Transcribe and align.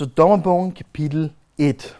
Så 0.00 0.06
dommerbogen 0.06 0.72
kapitel 0.72 1.32
1. 1.58 1.98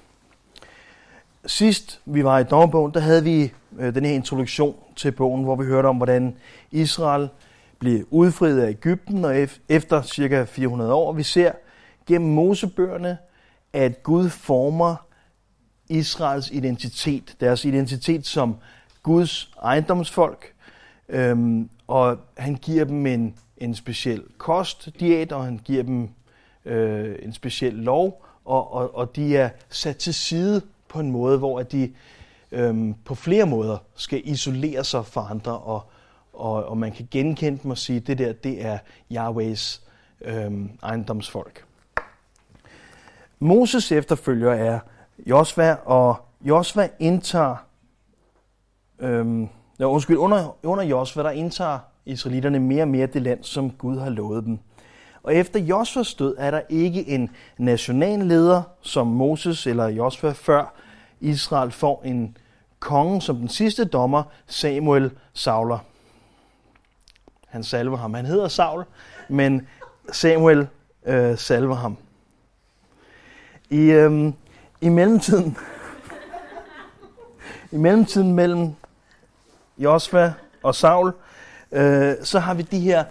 Sidst 1.47 2.01
vi 2.05 2.25
var 2.25 2.39
i 2.39 2.45
dommerbogen, 2.45 2.95
der 2.95 3.01
havde 3.01 3.25
vi 3.25 3.53
øh, 3.79 3.95
den 3.95 4.05
her 4.05 4.13
introduktion 4.13 4.77
til 4.97 5.13
bogen, 5.13 5.45
hvor 5.45 5.57
vi 5.57 5.65
hørte 5.65 5.87
om, 5.87 5.97
hvordan 5.97 6.37
Israel 6.71 7.29
blev 7.79 8.07
udfriet 8.11 8.61
af 8.61 8.69
Ægypten, 8.71 9.25
og 9.25 9.49
efter 9.69 10.03
cirka 10.03 10.45
400 10.45 10.95
år, 10.95 11.13
vi 11.13 11.23
ser 11.23 11.53
gennem 12.07 12.31
Mosebøgerne, 12.31 13.19
at 13.73 14.03
Gud 14.03 14.29
former 14.29 14.97
Israels 15.89 16.51
identitet, 16.51 17.37
deres 17.41 17.65
identitet 17.65 18.27
som 18.27 18.57
Guds 19.03 19.53
ejendomsfolk, 19.63 20.53
øhm, 21.09 21.71
og 21.87 22.19
han 22.37 22.55
giver 22.55 22.85
dem 22.85 23.07
en, 23.07 23.35
en 23.57 23.75
speciel 23.75 24.23
kostdiæt, 24.39 25.33
og 25.33 25.45
han 25.45 25.61
giver 25.65 25.83
dem 25.83 26.09
øh, 26.65 27.17
en 27.23 27.33
speciel 27.33 27.75
lov, 27.75 28.25
og, 28.45 28.73
og, 28.73 28.95
og 28.95 29.17
de 29.17 29.37
er 29.37 29.51
sat 29.69 29.97
til 29.97 30.15
side 30.15 30.63
på 30.89 31.01
en 31.01 31.11
måde, 31.11 31.39
hvor 31.39 31.63
de 31.63 31.93
øhm, 32.53 32.95
på 33.05 33.15
flere 33.15 33.47
måder 33.47 33.79
skal 33.95 34.21
isolere 34.25 34.85
sig 34.85 35.07
fra 35.07 35.27
andre, 35.31 35.59
og, 35.59 35.83
og, 36.33 36.65
og 36.65 36.79
man 36.79 36.93
kan 36.93 37.09
genkende 37.11 37.59
dem 37.63 37.71
og 37.71 37.79
sige, 37.79 38.01
det 38.01 38.19
der, 38.19 38.33
det 38.33 38.65
er 38.65 38.79
Yahwehs 39.13 39.83
øhm, 40.21 40.71
ejendomsfolk. 40.83 41.65
Moses 43.39 43.93
efterfølger 43.93 44.53
er 44.53 44.79
Josva, 45.27 45.77
og 45.85 46.17
Josva 46.41 46.89
indtager, 46.99 47.57
øhm, 48.99 49.49
ja, 49.79 49.85
undskyld, 49.85 50.17
under, 50.17 50.57
under 50.63 50.85
Josva, 50.85 51.23
der 51.23 51.31
indtager 51.31 51.79
israelitterne 52.07 52.59
mere 52.59 52.83
og 52.83 52.89
mere 52.89 53.07
det 53.07 53.23
land, 53.23 53.45
som 53.45 53.71
Gud 53.71 53.99
har 53.99 54.11
lovet 54.11 54.45
dem. 54.45 54.59
Og 55.23 55.35
efter 55.35 55.61
Josfas 55.61 56.15
død 56.15 56.35
er 56.39 56.51
der 56.51 56.61
ikke 56.69 57.09
en 57.09 57.31
national 57.59 58.19
leder 58.19 58.63
som 58.83 59.07
Moses 59.07 59.67
eller 59.67 59.89
Josfa, 59.89 60.31
før 60.31 60.75
Israel 61.21 61.71
får 61.71 62.03
en 62.05 62.37
konge 62.79 63.23
som 63.23 63.37
den 63.37 63.49
sidste 63.49 63.85
dommer, 63.85 64.23
Samuel 64.47 65.11
Sauler. 65.33 65.79
Han 67.49 67.65
salver 67.65 67.97
ham. 67.97 68.15
Han 68.15 68.27
hedder 68.27 68.49
Saul, 68.49 68.85
men 69.29 69.69
Samuel 70.13 70.69
øh, 71.07 71.39
salver 71.39 71.75
ham. 71.75 71.97
I, 73.71 73.81
øh, 73.81 74.33
i 74.81 74.89
mellemtiden, 74.89 75.57
i 77.71 77.77
mellemtiden 77.77 78.33
mellem 78.33 78.75
Josva 79.79 80.33
og 80.63 80.75
Saul, 80.75 81.13
øh, 81.73 82.15
så 82.23 82.39
har 82.39 82.55
vi 82.55 82.63
de 82.63 82.81
her 82.81 83.05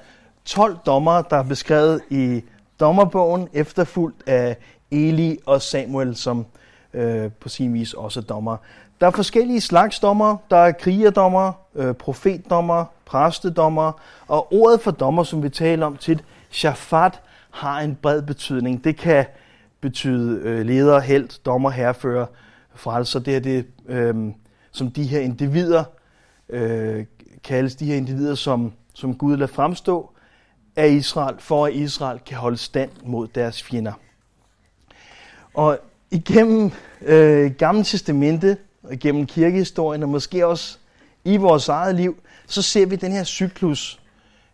12 0.50 0.78
dommer, 0.86 1.22
der 1.22 1.38
er 1.38 1.44
beskrevet 1.44 2.02
i 2.10 2.44
dommerbogen, 2.80 3.48
efterfulgt 3.54 4.28
af 4.28 4.58
Eli 4.92 5.40
og 5.46 5.62
Samuel, 5.62 6.16
som 6.16 6.46
øh, 6.94 7.32
på 7.32 7.50
sin 7.50 7.74
vis 7.74 7.94
også 7.94 8.20
er 8.20 8.24
dommer. 8.24 8.58
Der 9.02 9.08
er 9.08 9.12
forskellige 9.12 9.62
slags 9.62 10.00
dommer. 10.00 10.38
Der 10.50 10.58
er 10.58 10.72
krigerdommer, 10.72 11.52
øh, 11.76 11.94
profetdommer, 11.94 12.86
præstedommer, 13.06 13.92
og 14.28 14.54
ordet 14.54 14.82
for 14.82 14.92
dommer, 14.92 15.24
som 15.24 15.44
vi 15.44 15.50
taler 15.50 15.86
om 15.86 15.98
tit, 15.98 16.24
shafat, 16.50 17.22
har 17.52 17.80
en 17.80 17.96
bred 17.96 18.22
betydning. 18.22 18.84
Det 18.84 18.98
kan 18.98 19.26
betyde 19.82 20.42
øh, 20.44 20.66
leder, 20.66 21.00
held, 21.00 21.44
dommer, 21.44 21.70
herrefører, 21.70 22.26
frelser. 22.76 23.20
Det 23.20 23.36
er 23.36 23.40
det, 23.40 23.66
øh, 23.88 24.16
som 24.72 24.92
de 24.92 25.04
her 25.04 25.20
individer 25.20 25.84
øh, 26.50 27.06
kaldes, 27.44 27.76
de 27.76 27.86
her 27.86 27.96
individer, 27.96 28.36
som, 28.36 28.74
som 28.94 29.16
Gud 29.16 29.38
lader 29.38 29.48
fremstå 29.48 30.12
af 30.80 30.90
Israel, 30.90 31.36
for 31.40 31.66
at 31.66 31.74
Israel 31.74 32.20
kan 32.26 32.38
holde 32.38 32.58
stand 32.58 32.92
mod 33.04 33.28
deres 33.28 33.64
fjender. 33.64 33.94
Og 35.54 35.80
igennem 36.12 36.72
øh, 37.02 37.52
Gamle 37.52 37.84
Testamente, 37.84 38.58
og 38.84 38.94
igennem 38.94 39.26
kirkehistorien, 39.26 40.04
og 40.04 40.10
måske 40.10 40.48
også 40.48 40.78
i 41.24 41.38
vores 41.38 41.70
eget 41.70 41.96
liv, 41.96 42.18
så 42.48 42.62
ser 42.62 42.86
vi 42.86 42.96
den 42.96 43.12
her 43.12 43.24
cyklus, 43.24 44.00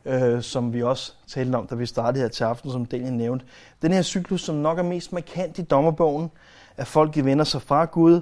øh, 0.06 0.42
som 0.42 0.74
vi 0.74 0.84
også 0.84 1.14
talte 1.28 1.56
om, 1.56 1.68
da 1.68 1.76
vi 1.76 1.86
startede 1.86 2.22
her 2.22 2.30
til 2.30 2.44
aften, 2.44 2.72
som 2.72 2.86
Daniel 2.86 3.14
nævnte. 3.14 3.46
Den 3.82 3.92
her 3.92 4.02
cyklus, 4.02 4.42
som 4.42 4.56
nok 4.56 4.80
er 4.80 4.84
mest 4.84 5.14
markant 5.14 5.60
i 5.60 5.62
dommerbogen, 5.62 6.32
at 6.78 6.88
folk 6.88 7.26
vender 7.26 7.46
sig 7.46 7.62
fra 7.62 7.86
Gud. 7.86 8.22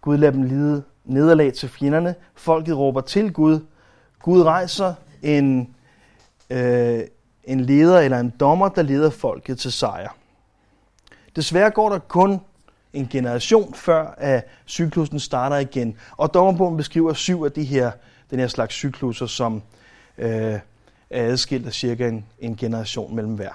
Gud 0.00 0.16
lader 0.16 0.32
dem 0.32 0.42
lide 0.42 0.82
nederlag 1.04 1.52
til 1.52 1.68
fjenderne. 1.68 2.14
Folket 2.34 2.76
råber 2.76 3.00
til 3.00 3.32
Gud. 3.32 3.60
Gud 4.22 4.42
rejser 4.42 4.94
en, 5.22 5.74
øh, 6.50 7.00
en 7.44 7.60
leder 7.60 7.98
eller 7.98 8.20
en 8.20 8.30
dommer, 8.40 8.68
der 8.68 8.82
leder 8.82 9.10
folket 9.10 9.58
til 9.58 9.72
sejr. 9.72 10.16
Desværre 11.36 11.70
går 11.70 11.88
der 11.88 11.98
kun 11.98 12.40
en 12.92 13.08
generation 13.08 13.74
før, 13.74 14.14
at 14.16 14.46
cyklusen 14.66 15.20
starter 15.20 15.56
igen. 15.56 15.96
Og 16.16 16.34
dommerbogen 16.34 16.76
beskriver 16.76 17.12
syv 17.12 17.42
af 17.42 17.52
de 17.52 17.64
her, 17.64 17.90
den 18.30 18.38
her 18.38 18.48
slags 18.48 18.74
cykluser, 18.74 19.26
som 19.26 19.62
øh, 20.18 20.30
er 20.30 20.60
adskilt 21.10 21.66
af 21.66 21.72
cirka 21.72 22.08
en, 22.08 22.26
en 22.38 22.56
generation 22.56 23.14
mellem 23.14 23.34
hver. 23.34 23.50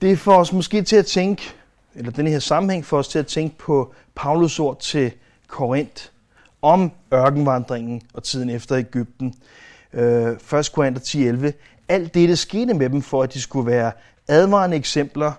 Det 0.00 0.18
får 0.18 0.38
os 0.38 0.52
måske 0.52 0.82
til 0.82 0.96
at 0.96 1.06
tænke, 1.06 1.54
eller 1.94 2.10
den 2.10 2.26
her 2.26 2.38
sammenhæng 2.38 2.84
får 2.84 2.98
os 2.98 3.08
til 3.08 3.18
at 3.18 3.26
tænke 3.26 3.58
på 3.58 3.94
Paulus 4.14 4.58
ord 4.58 4.80
til 4.80 5.12
Korinth 5.46 6.08
om 6.62 6.92
ørkenvandringen 7.14 8.02
og 8.14 8.22
tiden 8.22 8.50
efter 8.50 8.76
Ægypten. 8.76 9.34
Øh, 9.92 10.32
1. 10.58 10.72
Korinther 10.72 11.02
10.11. 11.48 11.52
Alt 11.88 12.14
det 12.14 12.38
skete 12.38 12.74
med 12.74 12.90
dem, 12.90 13.02
for 13.02 13.22
at 13.22 13.34
de 13.34 13.40
skulle 13.40 13.66
være 13.66 13.92
advarende 14.28 14.76
eksempler, 14.76 15.32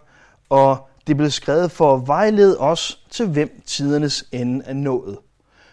og 0.50 0.90
det 1.08 1.18
blev 1.18 1.30
skrevet 1.30 1.72
for 1.72 1.96
at 1.96 2.08
vejlede 2.08 2.58
os 2.60 3.02
til, 3.10 3.28
hvem 3.28 3.62
tidernes 3.66 4.26
ende 4.32 4.66
er 4.66 4.74
nået. 4.74 5.18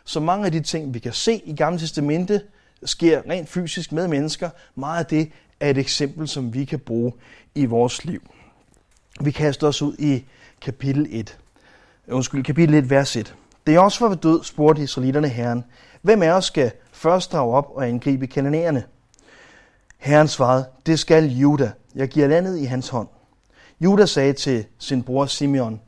Så 0.04 0.20
mange 0.20 0.46
af 0.46 0.52
de 0.52 0.60
ting, 0.60 0.94
vi 0.94 0.98
kan 0.98 1.12
se 1.12 1.42
i 1.44 1.56
Gamle 1.56 1.78
Testamente, 1.78 2.40
sker 2.84 3.22
rent 3.30 3.48
fysisk 3.48 3.92
med 3.92 4.08
mennesker. 4.08 4.50
Meget 4.74 4.98
af 4.98 5.06
det 5.06 5.32
er 5.60 5.70
et 5.70 5.78
eksempel, 5.78 6.28
som 6.28 6.54
vi 6.54 6.64
kan 6.64 6.78
bruge 6.78 7.12
i 7.54 7.64
vores 7.64 8.04
liv. 8.04 8.22
Vi 9.20 9.30
kaster 9.30 9.66
os 9.66 9.82
ud 9.82 9.96
i 9.98 10.24
kapitel 10.60 11.06
1. 11.10 11.38
Undskyld, 12.08 12.44
kapitel 12.44 12.74
1, 12.74 12.90
vers 12.90 13.16
1. 13.16 13.34
Det 13.66 13.74
er 13.74 13.80
også 13.80 14.08
var 14.08 14.14
død, 14.14 14.44
spurgte 14.44 14.82
israelitterne 14.82 15.28
herren, 15.28 15.64
hvem 16.02 16.22
af 16.22 16.30
os 16.30 16.44
skal 16.44 16.72
først 16.92 17.32
drage 17.32 17.54
op 17.54 17.70
og 17.74 17.88
angribe 17.88 18.26
kananæerne? 18.26 18.84
Herren 19.98 20.28
svarede, 20.28 20.64
det 20.86 20.98
skal 20.98 21.24
Juda. 21.24 21.72
Jeg 21.94 22.08
giver 22.08 22.28
landet 22.28 22.58
i 22.58 22.64
hans 22.64 22.88
hånd. 22.88 23.08
Juda 23.80 24.06
sagde 24.06 24.32
til 24.32 24.64
sin 24.78 25.02
bror 25.02 25.26
Simeon, 25.26 25.80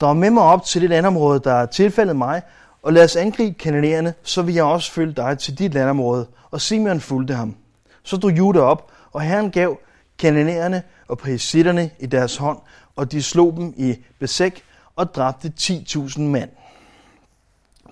Drag 0.00 0.16
med 0.16 0.30
mig 0.30 0.42
op 0.42 0.64
til 0.64 0.82
det 0.82 0.90
landområde, 0.90 1.40
der 1.44 1.52
er 1.52 1.66
tilfældet 1.66 2.16
mig, 2.16 2.42
og 2.82 2.92
lad 2.92 3.04
os 3.04 3.16
angribe 3.16 3.58
kananæerne, 3.58 4.14
så 4.22 4.42
vil 4.42 4.54
jeg 4.54 4.64
også 4.64 4.92
følge 4.92 5.12
dig 5.12 5.38
til 5.38 5.58
dit 5.58 5.74
landområde. 5.74 6.26
Og 6.50 6.60
Simeon 6.60 7.00
fulgte 7.00 7.34
ham. 7.34 7.56
Så 8.02 8.16
drog 8.16 8.30
Juda 8.38 8.60
op, 8.60 8.90
og 9.12 9.22
Herren 9.22 9.50
gav 9.50 9.78
kananæerne 10.18 10.82
og 11.08 11.18
præsitterne 11.18 11.90
i 11.98 12.06
deres 12.06 12.36
hånd, 12.36 12.58
og 12.96 13.12
de 13.12 13.22
slog 13.22 13.56
dem 13.56 13.74
i 13.76 13.96
besæk 14.18 14.62
og 14.96 15.14
dræbte 15.14 15.52
10.000 15.60 16.20
mand. 16.20 16.50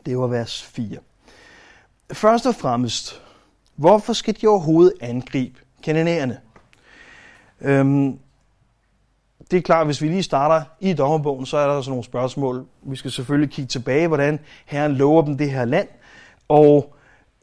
Det 0.06 0.18
var 0.18 0.26
vers 0.26 0.62
4. 0.62 0.98
Først 2.12 2.46
og 2.46 2.54
fremmest, 2.54 3.22
hvorfor 3.76 4.12
skal 4.12 4.36
de 4.40 4.46
overhovedet 4.46 4.92
angribe 5.00 5.60
kananæerne? 5.82 6.40
Øhm, 7.60 8.18
det 9.50 9.56
er 9.56 9.62
klart, 9.62 9.86
hvis 9.86 10.02
vi 10.02 10.08
lige 10.08 10.22
starter 10.22 10.62
i 10.80 10.92
dommerbogen, 10.92 11.46
så 11.46 11.56
er 11.56 11.66
der 11.66 11.80
sådan 11.80 11.90
nogle 11.90 12.04
spørgsmål. 12.04 12.66
Vi 12.82 12.96
skal 12.96 13.10
selvfølgelig 13.10 13.50
kigge 13.50 13.68
tilbage, 13.68 14.08
hvordan 14.08 14.38
Herren 14.66 14.92
lover 14.92 15.22
dem 15.22 15.38
det 15.38 15.50
her 15.50 15.64
land. 15.64 15.88
Og 16.48 16.94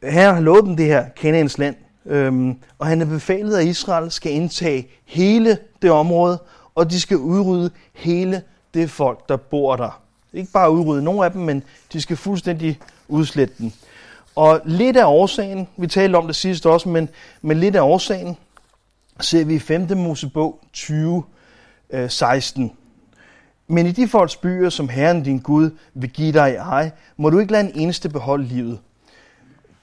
Herren 0.03 0.35
har 0.35 0.41
lovet 0.41 0.65
dem 0.65 0.75
det 0.75 0.85
her 0.85 1.09
Kanaans 1.09 1.57
land. 1.57 1.75
Øhm, 2.05 2.59
og 2.79 2.87
han 2.87 2.99
har 2.99 3.05
befalet, 3.05 3.57
at 3.57 3.65
Israel 3.65 4.11
skal 4.11 4.31
indtage 4.31 4.87
hele 5.05 5.57
det 5.81 5.91
område, 5.91 6.39
og 6.75 6.91
de 6.91 7.01
skal 7.01 7.17
udrydde 7.17 7.71
hele 7.93 8.43
det 8.73 8.89
folk, 8.89 9.29
der 9.29 9.37
bor 9.37 9.75
der. 9.75 10.00
Ikke 10.33 10.51
bare 10.51 10.71
udrydde 10.71 11.03
nogle 11.03 11.25
af 11.25 11.31
dem, 11.31 11.41
men 11.41 11.63
de 11.93 12.01
skal 12.01 12.17
fuldstændig 12.17 12.79
udslette 13.07 13.53
dem. 13.57 13.71
Og 14.35 14.61
lidt 14.65 14.97
af 14.97 15.05
årsagen, 15.05 15.67
vi 15.77 15.87
talte 15.87 16.15
om 16.15 16.27
det 16.27 16.35
sidste 16.35 16.69
også, 16.69 16.89
men, 16.89 17.09
men 17.41 17.59
lidt 17.59 17.75
af 17.75 17.81
årsagen, 17.81 18.37
ser 19.19 19.45
vi 19.45 19.55
i 19.55 19.59
5. 19.59 19.97
Mosebog 19.97 20.59
20, 20.73 21.23
16. 22.07 22.63
Øh, 22.63 22.69
men 23.67 23.85
i 23.85 23.91
de 23.91 24.07
folks 24.07 24.35
byer, 24.35 24.69
som 24.69 24.89
Herren 24.89 25.23
din 25.23 25.39
Gud 25.39 25.69
vil 25.93 26.09
give 26.09 26.33
dig 26.33 26.51
i 26.51 26.55
ej, 26.55 26.91
må 27.17 27.29
du 27.29 27.39
ikke 27.39 27.51
lade 27.51 27.63
en 27.63 27.71
eneste 27.75 28.09
beholde 28.09 28.43
livet. 28.43 28.79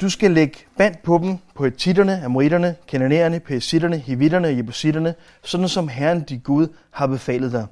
Du 0.01 0.11
skal 0.11 0.31
lægge 0.31 0.59
band 0.77 0.95
på 1.03 1.19
dem, 1.23 1.37
på 1.55 1.65
etitterne, 1.65 2.25
amoritterne, 2.25 2.77
kananæerne, 2.89 3.41
persitterne, 3.41 3.99
hivitterne 3.99 4.49
og 4.49 4.57
jebusitterne, 4.57 5.15
sådan 5.43 5.69
som 5.69 5.89
Herren 5.89 6.21
din 6.21 6.41
Gud 6.41 6.69
har 6.91 7.07
befalet 7.07 7.53
dig. 7.53 7.67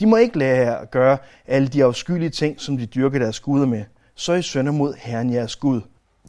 De 0.00 0.06
må 0.06 0.16
ikke 0.16 0.38
lære 0.38 0.80
at 0.80 0.90
gøre 0.90 1.18
alle 1.46 1.68
de 1.68 1.84
afskyelige 1.84 2.30
ting, 2.30 2.60
som 2.60 2.78
de 2.78 2.86
dyrker 2.86 3.18
deres 3.18 3.40
guder 3.40 3.66
med. 3.66 3.84
Så 4.14 4.32
I 4.32 4.42
sønder 4.42 4.72
mod 4.72 4.94
Herren 4.98 5.32
jeres 5.32 5.56
Gud. 5.56 5.80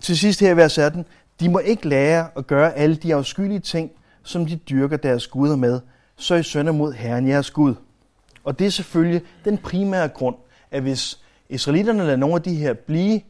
Til 0.02 0.18
sidst 0.18 0.40
her 0.40 0.52
i 0.52 0.58
vers 0.58 0.78
18. 0.78 1.06
De 1.40 1.50
må 1.50 1.60
ikke 1.60 1.88
lære 1.88 2.28
at 2.36 2.48
gøre 2.48 2.74
alle 2.74 2.96
de 2.96 3.16
afskyelige 3.16 3.60
ting, 3.60 3.92
som 4.24 4.46
de 4.46 4.56
dyrker 4.56 4.98
deres 4.98 5.28
guder 5.28 5.56
med, 5.56 5.80
så 6.16 6.36
I 6.36 6.44
sønder 6.44 6.72
mod 6.72 6.94
Herren 6.94 7.28
jeres 7.28 7.52
Gud. 7.52 7.76
Og 8.44 8.60
det 8.60 8.68
er 8.68 8.72
selvfølgelig 8.72 9.22
den 9.46 9.58
primære 9.58 10.08
grund, 10.08 10.36
at 10.72 10.82
hvis 10.82 11.20
israelitterne 11.50 12.04
lader 12.04 12.16
nogle 12.16 12.36
af 12.36 12.42
de 12.42 12.56
her 12.56 12.74
blive, 12.74 13.22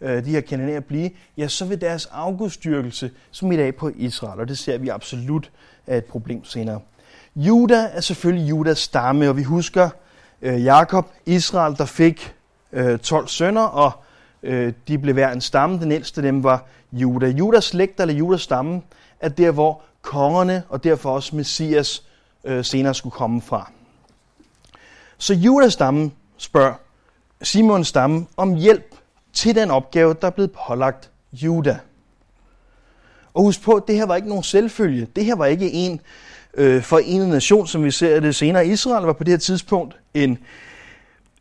øh, 0.00 0.24
de 0.24 0.30
her 0.30 0.40
kananæer 0.40 0.80
blive, 0.80 1.10
ja, 1.36 1.48
så 1.48 1.64
vil 1.64 1.80
deres 1.80 2.06
afgudstyrkelse 2.06 3.10
smitte 3.30 3.64
af 3.64 3.74
på 3.74 3.90
Israel, 3.96 4.40
og 4.40 4.48
det 4.48 4.58
ser 4.58 4.78
vi 4.78 4.88
absolut 4.88 5.50
er 5.86 5.96
et 5.96 6.04
problem 6.04 6.44
senere. 6.44 6.80
Juda 7.36 7.90
er 7.92 8.00
selvfølgelig 8.00 8.50
Judas 8.50 8.78
stamme, 8.78 9.28
og 9.28 9.36
vi 9.36 9.42
husker 9.42 9.90
øh, 10.42 10.64
Jakob, 10.64 11.10
Israel, 11.26 11.76
der 11.78 11.84
fik 11.84 12.34
øh, 12.72 12.98
12 12.98 13.28
sønner, 13.28 13.62
og 13.62 13.92
øh, 14.42 14.72
de 14.88 14.98
blev 14.98 15.14
hver 15.14 15.32
en 15.32 15.40
stamme. 15.40 15.80
Den 15.80 15.92
ældste 15.92 16.18
af 16.18 16.22
dem 16.22 16.44
var 16.44 16.66
Juda. 16.92 17.26
Judas 17.26 17.64
slægt 17.64 18.00
eller 18.00 18.14
Judas 18.14 18.40
stamme 18.40 18.82
er 19.20 19.28
der, 19.28 19.50
hvor 19.50 19.82
kongerne 20.02 20.62
og 20.68 20.84
derfor 20.84 21.10
også 21.10 21.36
Messias 21.36 22.02
øh, 22.44 22.64
senere 22.64 22.94
skulle 22.94 23.12
komme 23.12 23.42
fra. 23.42 23.70
Så 25.18 25.34
Judas 25.34 25.72
stamme 25.72 26.10
spørger 26.36 26.74
Simons 27.42 27.88
stamme 27.88 28.26
om 28.36 28.54
hjælp 28.54 28.94
til 29.32 29.54
den 29.54 29.70
opgave, 29.70 30.14
der 30.20 30.26
er 30.26 30.30
blevet 30.30 30.52
pålagt 30.66 31.10
Juda. 31.32 31.78
Og 33.34 33.42
husk 33.42 33.62
på, 33.62 33.72
at 33.72 33.82
det 33.86 33.96
her 33.96 34.06
var 34.06 34.16
ikke 34.16 34.28
nogen 34.28 34.44
selvfølge. 34.44 35.06
Det 35.16 35.24
her 35.24 35.34
var 35.34 35.46
ikke 35.46 35.72
en 35.72 36.00
øh, 36.54 36.82
forenet 36.82 37.28
nation, 37.28 37.66
som 37.66 37.84
vi 37.84 37.90
ser 37.90 38.20
det 38.20 38.34
senere. 38.34 38.66
Israel 38.66 39.04
var 39.04 39.12
på 39.12 39.24
det 39.24 39.32
her 39.32 39.38
tidspunkt 39.38 39.96
en 40.14 40.38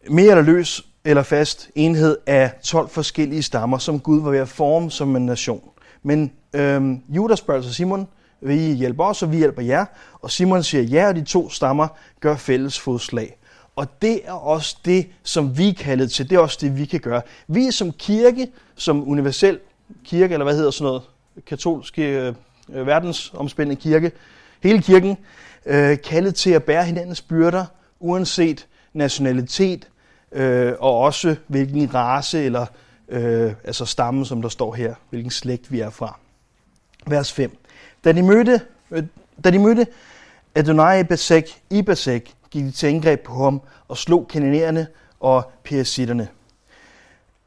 mere 0.09 0.29
eller 0.29 0.43
løs 0.43 0.85
eller 1.05 1.23
fast 1.23 1.69
enhed 1.75 2.17
af 2.25 2.51
12 2.63 2.89
forskellige 2.89 3.43
stammer, 3.43 3.77
som 3.77 3.99
Gud 3.99 4.21
var 4.21 4.31
ved 4.31 4.39
at 4.39 4.49
forme 4.49 4.91
som 4.91 5.15
en 5.15 5.25
nation. 5.25 5.61
Men 6.03 6.31
øh, 6.53 6.81
Judas 7.09 7.39
spørger 7.39 7.61
sig 7.61 7.75
Simon, 7.75 8.07
vil 8.41 8.59
I 8.59 8.73
hjælpe 8.73 9.03
os, 9.03 9.23
og 9.23 9.31
vi 9.31 9.37
hjælper 9.37 9.61
jer? 9.61 9.85
Og 10.21 10.31
Simon 10.31 10.63
siger, 10.63 10.83
ja, 10.83 11.07
og 11.07 11.15
de 11.15 11.23
to 11.23 11.49
stammer 11.49 11.87
gør 12.19 12.35
fælles 12.35 12.79
fodslag. 12.79 13.37
Og 13.75 14.01
det 14.01 14.21
er 14.25 14.31
også 14.31 14.77
det, 14.85 15.07
som 15.23 15.57
vi 15.57 15.69
er 15.69 15.73
kaldet 15.73 16.11
til. 16.11 16.29
Det 16.29 16.35
er 16.35 16.39
også 16.39 16.57
det, 16.61 16.77
vi 16.77 16.85
kan 16.85 16.99
gøre. 16.99 17.21
Vi 17.47 17.67
er 17.67 17.71
som 17.71 17.91
kirke, 17.91 18.47
som 18.75 19.09
universel 19.09 19.59
kirke, 20.05 20.33
eller 20.33 20.43
hvad 20.43 20.55
hedder 20.55 20.71
sådan 20.71 20.85
noget, 20.85 21.01
katolsk 21.45 21.99
øh, 21.99 22.33
øh 22.73 22.87
verdensomspændende 22.87 23.81
kirke, 23.81 24.11
hele 24.63 24.81
kirken, 24.81 25.17
øh, 25.65 25.97
kaldet 26.01 26.35
til 26.35 26.51
at 26.51 26.63
bære 26.63 26.85
hinandens 26.85 27.21
byrder, 27.21 27.65
uanset 27.99 28.67
nationalitet, 28.93 29.87
øh, 30.31 30.73
og 30.79 30.99
også 30.99 31.35
hvilken 31.47 31.93
race 31.93 32.43
eller 32.43 32.65
øh, 33.09 33.53
altså 33.63 33.85
stamme, 33.85 34.25
som 34.25 34.41
der 34.41 34.49
står 34.49 34.73
her, 34.73 34.95
hvilken 35.09 35.31
slægt 35.31 35.71
vi 35.71 35.79
er 35.79 35.89
fra. 35.89 36.19
Vers 37.07 37.33
5. 37.33 37.57
Da 38.03 38.11
de 38.11 38.23
mødte, 38.23 38.61
øh, 38.91 39.03
da 39.43 39.51
de 39.51 39.59
mødte 39.59 39.87
Adonai 40.55 41.03
Besek 41.03 41.61
i 41.69 41.81
Besek, 41.81 42.33
gik 42.51 42.63
de 42.63 42.71
til 42.71 42.87
angreb 42.87 43.23
på 43.23 43.33
ham 43.33 43.61
og 43.87 43.97
slog 43.97 44.27
kananerne 44.27 44.87
og 45.19 45.51
persitterne. 45.63 46.27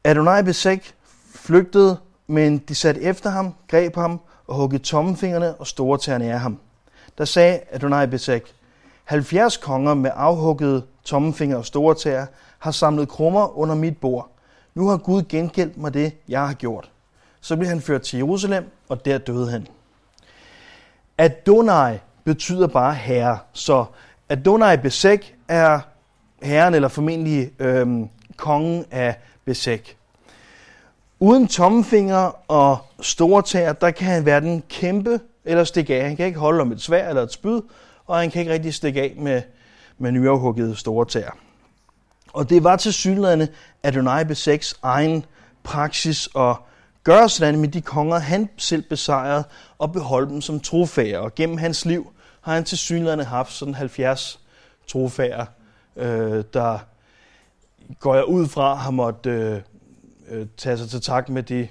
Adonai 0.03 0.43
Besek 0.43 0.93
flygtede, 1.35 1.97
men 2.27 2.57
de 2.57 2.75
satte 2.75 3.01
efter 3.01 3.29
ham, 3.29 3.53
greb 3.67 3.95
ham 3.95 4.19
og 4.47 4.55
huggede 4.55 4.83
tommefingrene 4.83 5.55
og 5.55 5.67
store 5.67 5.97
tæerne 5.97 6.33
af 6.33 6.39
ham. 6.39 6.59
Der 7.17 7.25
sagde 7.25 7.59
Adonai 7.71 8.07
Besek, 8.07 8.43
70 9.03 9.57
konger 9.57 9.93
med 9.93 10.11
afhuggede 10.13 10.83
tommefinger 11.03 11.57
og 11.57 11.65
store 11.65 11.95
tæer 11.95 12.25
har 12.59 12.71
samlet 12.71 13.09
krummer 13.09 13.57
under 13.57 13.75
mit 13.75 13.97
bord. 13.97 14.29
Nu 14.75 14.87
har 14.87 14.97
Gud 14.97 15.23
gengældt 15.29 15.77
mig 15.77 15.93
det, 15.93 16.13
jeg 16.29 16.47
har 16.47 16.53
gjort. 16.53 16.91
Så 17.41 17.55
blev 17.55 17.69
han 17.69 17.81
ført 17.81 18.01
til 18.01 18.17
Jerusalem, 18.17 18.71
og 18.89 19.05
der 19.05 19.17
døde 19.17 19.51
han. 19.51 19.67
Adonai 21.17 21.97
betyder 22.23 22.67
bare 22.67 22.93
herre, 22.93 23.37
så 23.53 23.85
Adonai 24.29 24.77
Besek 24.77 25.35
er 25.47 25.79
herren, 26.41 26.73
eller 26.73 26.87
formentlig 26.87 27.51
øhm, 27.59 28.09
kongen 28.37 28.85
af 28.91 29.15
Besek. 29.45 29.97
Uden 31.19 31.47
tommefinger 31.47 32.51
og 32.51 32.77
store 33.01 33.41
tæer, 33.41 33.73
der 33.73 33.91
kan 33.91 34.07
han 34.07 34.23
hverken 34.23 34.63
kæmpe 34.69 35.19
eller 35.45 35.63
stikke 35.63 35.95
af. 35.95 36.07
Han 36.07 36.15
kan 36.15 36.25
ikke 36.25 36.39
holde 36.39 36.61
om 36.61 36.71
et 36.71 36.81
svær 36.81 37.09
eller 37.09 37.21
et 37.21 37.31
spyd, 37.31 37.61
og 38.05 38.17
han 38.19 38.31
kan 38.31 38.41
ikke 38.41 38.53
rigtig 38.53 38.73
stikke 38.73 39.01
af 39.01 39.13
med, 39.17 39.41
med 39.97 40.11
nyafhuggede 40.11 40.75
store 40.75 41.05
tæer. 41.05 41.31
Og 42.33 42.49
det 42.49 42.63
var 42.63 42.75
til 42.75 42.93
synlædende 42.93 43.47
Adonai 43.83 44.23
Beseks 44.23 44.79
egen 44.81 45.25
praksis 45.63 46.29
at 46.37 46.55
gøre 47.03 47.29
sådan 47.29 47.59
med 47.59 47.67
de 47.67 47.81
konger, 47.81 48.19
han 48.19 48.49
selv 48.57 48.81
besejrede, 48.81 49.43
og 49.77 49.91
beholde 49.91 50.29
dem 50.29 50.41
som 50.41 50.59
trofæer. 50.59 51.19
Og 51.19 51.35
gennem 51.35 51.57
hans 51.57 51.85
liv 51.85 52.11
har 52.41 52.53
han 52.53 52.63
til 52.63 52.77
synlædende 52.77 53.23
haft 53.23 53.53
sådan 53.53 53.73
70 53.73 54.39
trofæer, 54.87 55.45
øh, 55.95 56.43
der 56.53 56.79
går 57.99 58.15
jeg 58.15 58.25
ud 58.25 58.47
fra 58.47 58.75
har 58.75 58.91
måttet 58.91 59.31
øh, 59.31 59.61
øh, 60.29 60.47
tage 60.57 60.77
sig 60.77 60.89
til 60.89 61.01
tak 61.01 61.29
med 61.29 61.43
de 61.43 61.67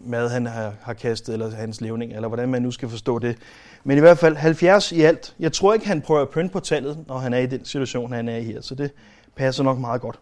mad, 0.00 0.28
han 0.28 0.46
har, 0.46 0.72
har 0.82 0.92
kastet, 0.92 1.32
eller 1.32 1.50
hans 1.50 1.80
levning, 1.80 2.12
eller 2.12 2.28
hvordan 2.28 2.48
man 2.48 2.62
nu 2.62 2.70
skal 2.70 2.88
forstå 2.88 3.18
det. 3.18 3.38
Men 3.84 3.96
i 3.98 4.00
hvert 4.00 4.18
fald 4.18 4.36
70 4.36 4.92
i 4.92 5.02
alt. 5.02 5.34
Jeg 5.38 5.52
tror 5.52 5.74
ikke, 5.74 5.86
han 5.86 6.02
prøver 6.02 6.22
at 6.22 6.28
pynte 6.28 6.52
på 6.52 6.60
tallet, 6.60 7.04
når 7.08 7.18
han 7.18 7.34
er 7.34 7.38
i 7.38 7.46
den 7.46 7.64
situation, 7.64 8.12
han 8.12 8.28
er 8.28 8.36
i 8.36 8.44
her. 8.44 8.60
Så 8.60 8.74
det 8.74 8.92
passer 9.36 9.62
nok 9.62 9.78
meget 9.78 10.00
godt. 10.00 10.18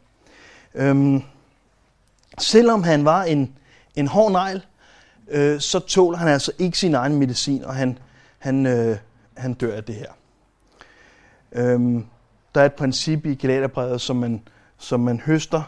Øhm, 0.75 1.23
selvom 2.39 2.83
han 2.83 3.05
var 3.05 3.23
en, 3.23 3.57
en 3.97 4.07
hård 4.07 4.33
negl, 4.33 4.63
øh, 5.29 5.61
så 5.61 5.79
tåler 5.79 6.19
han 6.19 6.29
altså 6.29 6.53
ikke 6.59 6.79
sin 6.79 6.95
egen 6.95 7.17
medicin, 7.17 7.65
og 7.65 7.75
han, 7.75 7.99
han, 8.39 8.67
øh, 8.67 8.97
han 9.37 9.55
dør 9.55 9.77
af 9.77 9.85
det 9.85 9.95
her. 9.95 10.13
Øhm, 11.53 12.07
der 12.55 12.61
er 12.61 12.67
et 12.67 12.75
princip 12.75 13.27
i 13.27 13.35
Galaterbrevet, 13.35 14.01
som 14.01 14.17
man, 14.17 14.43
som 14.79 15.01
man 15.01 15.21
høster, 15.21 15.63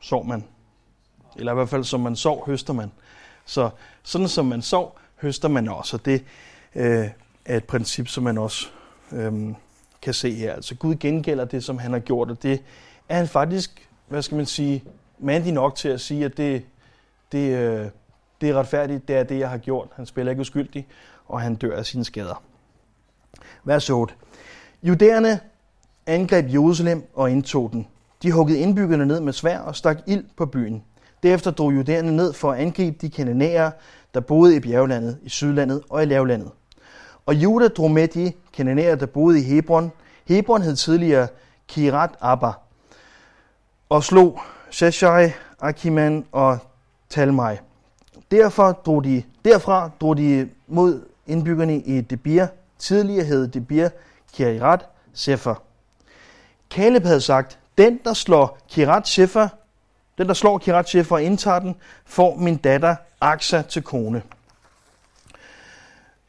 sår 0.00 0.22
man. 0.22 0.44
Eller 1.36 1.52
i 1.52 1.54
hvert 1.54 1.68
fald, 1.68 1.84
som 1.84 2.00
man 2.00 2.16
sår, 2.16 2.44
høster 2.46 2.72
man. 2.72 2.92
Så 3.44 3.70
sådan 4.02 4.28
som 4.28 4.46
man 4.46 4.62
sår, 4.62 4.98
høster 5.16 5.48
man 5.48 5.68
også. 5.68 5.96
Og 5.96 6.04
det 6.04 6.24
øh, 6.74 7.08
er 7.44 7.56
et 7.56 7.64
princip, 7.64 8.08
som 8.08 8.24
man 8.24 8.38
også 8.38 8.66
øh, 9.12 9.54
kan 10.02 10.14
se 10.14 10.32
her. 10.34 10.52
Altså 10.54 10.74
Gud 10.74 10.94
gengælder 10.94 11.44
det, 11.44 11.64
som 11.64 11.78
han 11.78 11.92
har 11.92 12.00
gjort, 12.00 12.30
og 12.30 12.42
det 12.42 12.62
er 13.08 13.16
han 13.16 13.28
faktisk, 13.28 13.88
hvad 14.08 14.22
skal 14.22 14.36
man 14.36 14.46
sige, 14.46 14.84
mandig 15.18 15.52
nok 15.52 15.74
til 15.74 15.88
at 15.88 16.00
sige, 16.00 16.24
at 16.24 16.36
det, 16.36 16.64
det, 17.32 17.56
øh, 17.56 17.86
det 18.40 18.48
er 18.48 18.54
retfærdigt, 18.54 19.08
det 19.08 19.16
er 19.16 19.22
det, 19.22 19.38
jeg 19.38 19.50
har 19.50 19.58
gjort. 19.58 19.88
Han 19.94 20.06
spiller 20.06 20.30
ikke 20.30 20.40
uskyldig, 20.40 20.86
og 21.28 21.40
han 21.40 21.54
dør 21.54 21.76
af 21.76 21.86
sine 21.86 22.04
skader. 22.04 22.42
Vers 23.64 23.90
8. 23.90 24.14
Judæerne 24.82 25.40
angreb 26.06 26.52
Jerusalem 26.52 27.04
og 27.14 27.30
indtog 27.30 27.72
den. 27.72 27.86
De 28.22 28.32
huggede 28.32 28.58
indbyggerne 28.58 29.06
ned 29.06 29.20
med 29.20 29.32
svær 29.32 29.58
og 29.58 29.76
stak 29.76 29.98
ild 30.06 30.24
på 30.36 30.46
byen. 30.46 30.84
Derefter 31.22 31.50
drog 31.50 31.74
judæerne 31.74 32.16
ned 32.16 32.32
for 32.32 32.52
at 32.52 32.58
angribe 32.58 32.96
de 33.00 33.10
kananæere, 33.10 33.72
der 34.14 34.20
boede 34.20 34.56
i 34.56 34.60
bjerglandet, 34.60 35.18
i 35.22 35.28
sydlandet 35.28 35.82
og 35.90 36.02
i 36.02 36.06
lavlandet. 36.06 36.50
Og 37.26 37.34
Juda 37.34 37.68
drog 37.68 37.90
med 37.90 38.08
de 38.08 38.32
kananæere, 38.52 38.96
der 38.96 39.06
boede 39.06 39.40
i 39.40 39.42
Hebron. 39.42 39.92
Hebron 40.26 40.62
hed 40.62 40.76
tidligere 40.76 41.28
Kirat 41.68 42.10
Abba, 42.20 42.52
og 43.88 44.04
slog 44.04 44.40
Sheshai, 44.70 45.30
Akiman 45.60 46.24
og 46.32 46.58
Talmai. 47.08 47.56
Derfor 48.30 48.72
drog 48.72 49.04
de, 49.04 49.22
derfra 49.44 49.90
drog 50.00 50.16
de 50.16 50.48
mod 50.66 51.02
indbyggerne 51.26 51.78
i 51.78 52.00
Debir. 52.00 52.46
Tidligere 52.78 53.24
hed 53.24 53.48
Debir 53.48 53.88
Kirat 54.32 54.86
Sefer. 55.14 55.54
Kaleb 56.70 57.04
havde 57.04 57.20
sagt, 57.20 57.58
den 57.78 58.00
der 58.04 58.14
slår 58.14 58.58
Kirat 58.68 59.08
Sefer, 59.08 59.48
den 60.20 60.28
der 60.28 60.34
slår 60.34 60.58
Kiratchefer 60.58 61.14
og 61.16 61.22
indtager 61.22 61.58
den, 61.58 61.76
får 62.06 62.36
min 62.36 62.56
datter 62.56 62.96
Aksa 63.20 63.62
til 63.62 63.82
kone. 63.82 64.22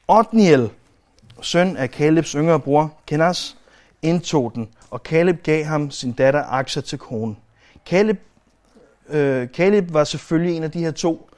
Otniel, 0.07 0.69
søn 1.41 1.77
af 1.77 1.91
Kalebs 1.91 2.31
yngre 2.31 2.59
bror, 2.59 2.93
Kenas, 3.07 3.57
indtog 4.01 4.51
den, 4.55 4.69
og 4.89 5.03
Kaleb 5.03 5.43
gav 5.43 5.63
ham 5.63 5.91
sin 5.91 6.11
datter 6.11 6.43
Aksa 6.43 6.81
til 6.81 6.97
kone. 6.97 7.35
Kaleb, 7.85 8.19
øh, 9.09 9.51
Kaleb 9.51 9.93
var 9.93 10.03
selvfølgelig 10.03 10.57
en 10.57 10.63
af 10.63 10.71
de 10.71 10.79
her 10.79 10.91
to 10.91 11.29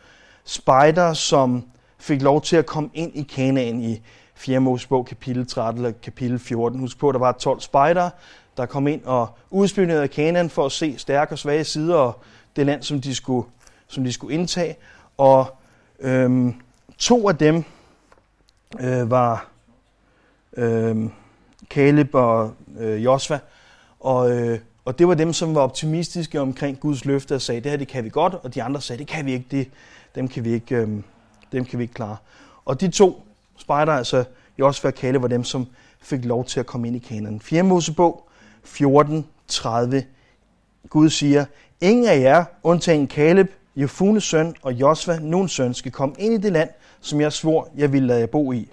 spejder, 0.45 1.13
som 1.13 1.65
fik 1.99 2.21
lov 2.21 2.41
til 2.41 2.55
at 2.55 2.65
komme 2.65 2.89
ind 2.93 3.11
i 3.15 3.21
Kanaan 3.21 3.81
i 3.81 4.01
4. 4.35 4.59
Mosebog 4.59 5.05
kapitel 5.05 5.47
13 5.47 5.85
eller 5.85 5.97
kapitel 6.03 6.39
14. 6.39 6.79
Husk 6.79 6.99
på, 6.99 7.09
at 7.09 7.13
der 7.13 7.19
var 7.19 7.31
12 7.31 7.59
spejdere, 7.59 8.09
der 8.57 8.65
kom 8.65 8.87
ind 8.87 9.03
og 9.05 9.29
udspionerede 9.51 10.07
Kanaan 10.07 10.49
for 10.49 10.65
at 10.65 10.71
se 10.71 10.97
stærke 10.97 11.31
og 11.31 11.39
svage 11.39 11.63
sider 11.63 11.95
og 11.95 12.19
det 12.55 12.65
land, 12.65 12.83
som 12.83 13.01
de 13.01 13.15
skulle, 13.15 13.47
som 13.87 14.03
de 14.03 14.13
skulle 14.13 14.33
indtage. 14.33 14.75
Og 15.17 15.57
øhm, 15.99 16.55
to 16.97 17.29
af 17.29 17.37
dem 17.37 17.63
øh, 18.79 19.11
var 19.11 19.47
øh, 20.57 21.09
Caleb 21.69 22.15
og 22.15 22.53
øh, 22.79 23.03
Josva, 23.03 23.39
og, 23.99 24.31
øh, 24.31 24.59
og 24.85 24.99
det 24.99 25.07
var 25.07 25.13
dem, 25.13 25.33
som 25.33 25.55
var 25.55 25.61
optimistiske 25.61 26.41
omkring 26.41 26.79
Guds 26.79 27.05
løfte 27.05 27.35
og 27.35 27.41
sagde, 27.41 27.61
det 27.61 27.71
her 27.71 27.77
det 27.77 27.87
kan 27.87 28.03
vi 28.03 28.09
godt, 28.09 28.33
og 28.33 28.55
de 28.55 28.63
andre 28.63 28.81
sagde, 28.81 28.99
det 28.99 29.07
kan 29.07 29.25
vi 29.25 29.33
ikke, 29.33 29.45
det, 29.51 29.69
dem, 30.15 30.27
kan 30.27 30.43
vi 30.43 30.53
ikke, 30.53 30.75
øh, 30.75 30.87
dem 31.51 31.65
kan 31.65 31.79
vi 31.79 31.83
ikke 31.83 31.93
klare. 31.93 32.17
Og 32.65 32.81
de 32.81 32.87
to 32.87 33.23
spejder, 33.57 33.93
altså 33.93 34.23
Josva 34.59 34.89
og 34.89 34.93
Caleb, 34.97 35.21
var 35.21 35.27
dem, 35.27 35.43
som 35.43 35.67
fik 36.01 36.25
lov 36.25 36.45
til 36.45 36.59
at 36.59 36.65
komme 36.65 36.87
ind 36.87 36.95
i 36.95 36.99
Kanaan. 36.99 37.39
4. 37.39 37.63
Mosebog 37.63 38.29
14, 38.63 39.27
30. 39.47 40.03
Gud 40.89 41.09
siger, 41.09 41.45
ingen 41.83 42.05
af 42.05 42.19
jer, 42.19 42.45
undtagen 42.63 43.07
Kaleb, 43.07 43.51
Jefunes 43.75 44.23
søn 44.23 44.55
og 44.61 44.73
Josva, 44.73 45.19
nun 45.19 45.49
søn, 45.49 45.73
skal 45.73 45.91
komme 45.91 46.15
ind 46.19 46.33
i 46.33 46.37
det 46.37 46.51
land, 46.51 46.69
som 47.01 47.21
jeg 47.21 47.33
svor, 47.33 47.69
jeg 47.77 47.91
ville 47.93 48.07
lade 48.07 48.19
jer 48.19 48.25
bo 48.25 48.51
i. 48.51 48.69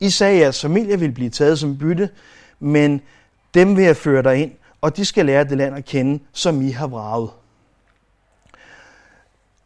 I 0.00 0.10
sagde, 0.10 0.34
at 0.34 0.40
jeres 0.40 0.60
familie 0.60 0.98
ville 0.98 1.14
blive 1.14 1.30
taget 1.30 1.58
som 1.58 1.78
bytte, 1.78 2.08
men 2.60 3.00
dem 3.54 3.76
vil 3.76 3.84
jeg 3.84 3.96
føre 3.96 4.22
dig 4.22 4.36
ind, 4.36 4.52
og 4.80 4.96
de 4.96 5.04
skal 5.04 5.26
lære 5.26 5.44
det 5.44 5.58
land 5.58 5.76
at 5.76 5.84
kende, 5.84 6.18
som 6.32 6.62
I 6.62 6.70
har 6.70 6.86
vraget. 6.86 7.30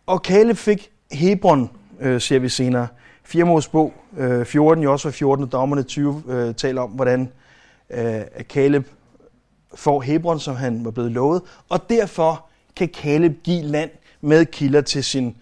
Og 0.07 0.23
Kaleb 0.23 0.57
fik 0.57 0.91
Hebron, 1.13 1.71
øh, 2.01 2.21
ser 2.21 2.39
vi 2.39 2.49
senere. 2.49 2.89
4 3.25 3.45
Mosebog 3.45 3.93
øh, 4.17 4.47
14, 4.47 4.85
Josva 4.85 5.11
14, 5.11 5.45
og 5.45 5.53
dommerne 5.53 5.83
20 5.83 6.23
øh, 6.29 6.55
taler 6.55 6.83
om, 6.83 6.91
hvordan 6.91 7.33
øh, 7.91 8.21
Kaleb 8.49 8.87
får 9.75 10.01
Hebron, 10.01 10.41
som 10.41 10.57
han 10.57 10.85
var 10.85 10.91
blevet 10.91 11.13
lovet, 11.13 11.43
og 11.69 11.91
derfor 11.91 12.47
kan 12.77 12.89
Kaleb 12.89 13.43
give 13.43 13.63
land 13.63 13.91
med 14.21 14.47
kilder 14.47 14.81
til 14.81 15.05
sin 15.05 15.37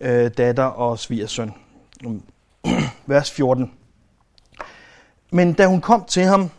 øh, 0.00 0.30
datter 0.38 0.64
og 0.64 0.98
svigersøn. 0.98 1.52
Mm. 2.02 2.22
Vers 3.06 3.30
14. 3.30 3.72
Men 5.30 5.52
da 5.52 5.66
hun 5.66 5.80
kom 5.80 6.04
til 6.04 6.22
ham, 6.22 6.50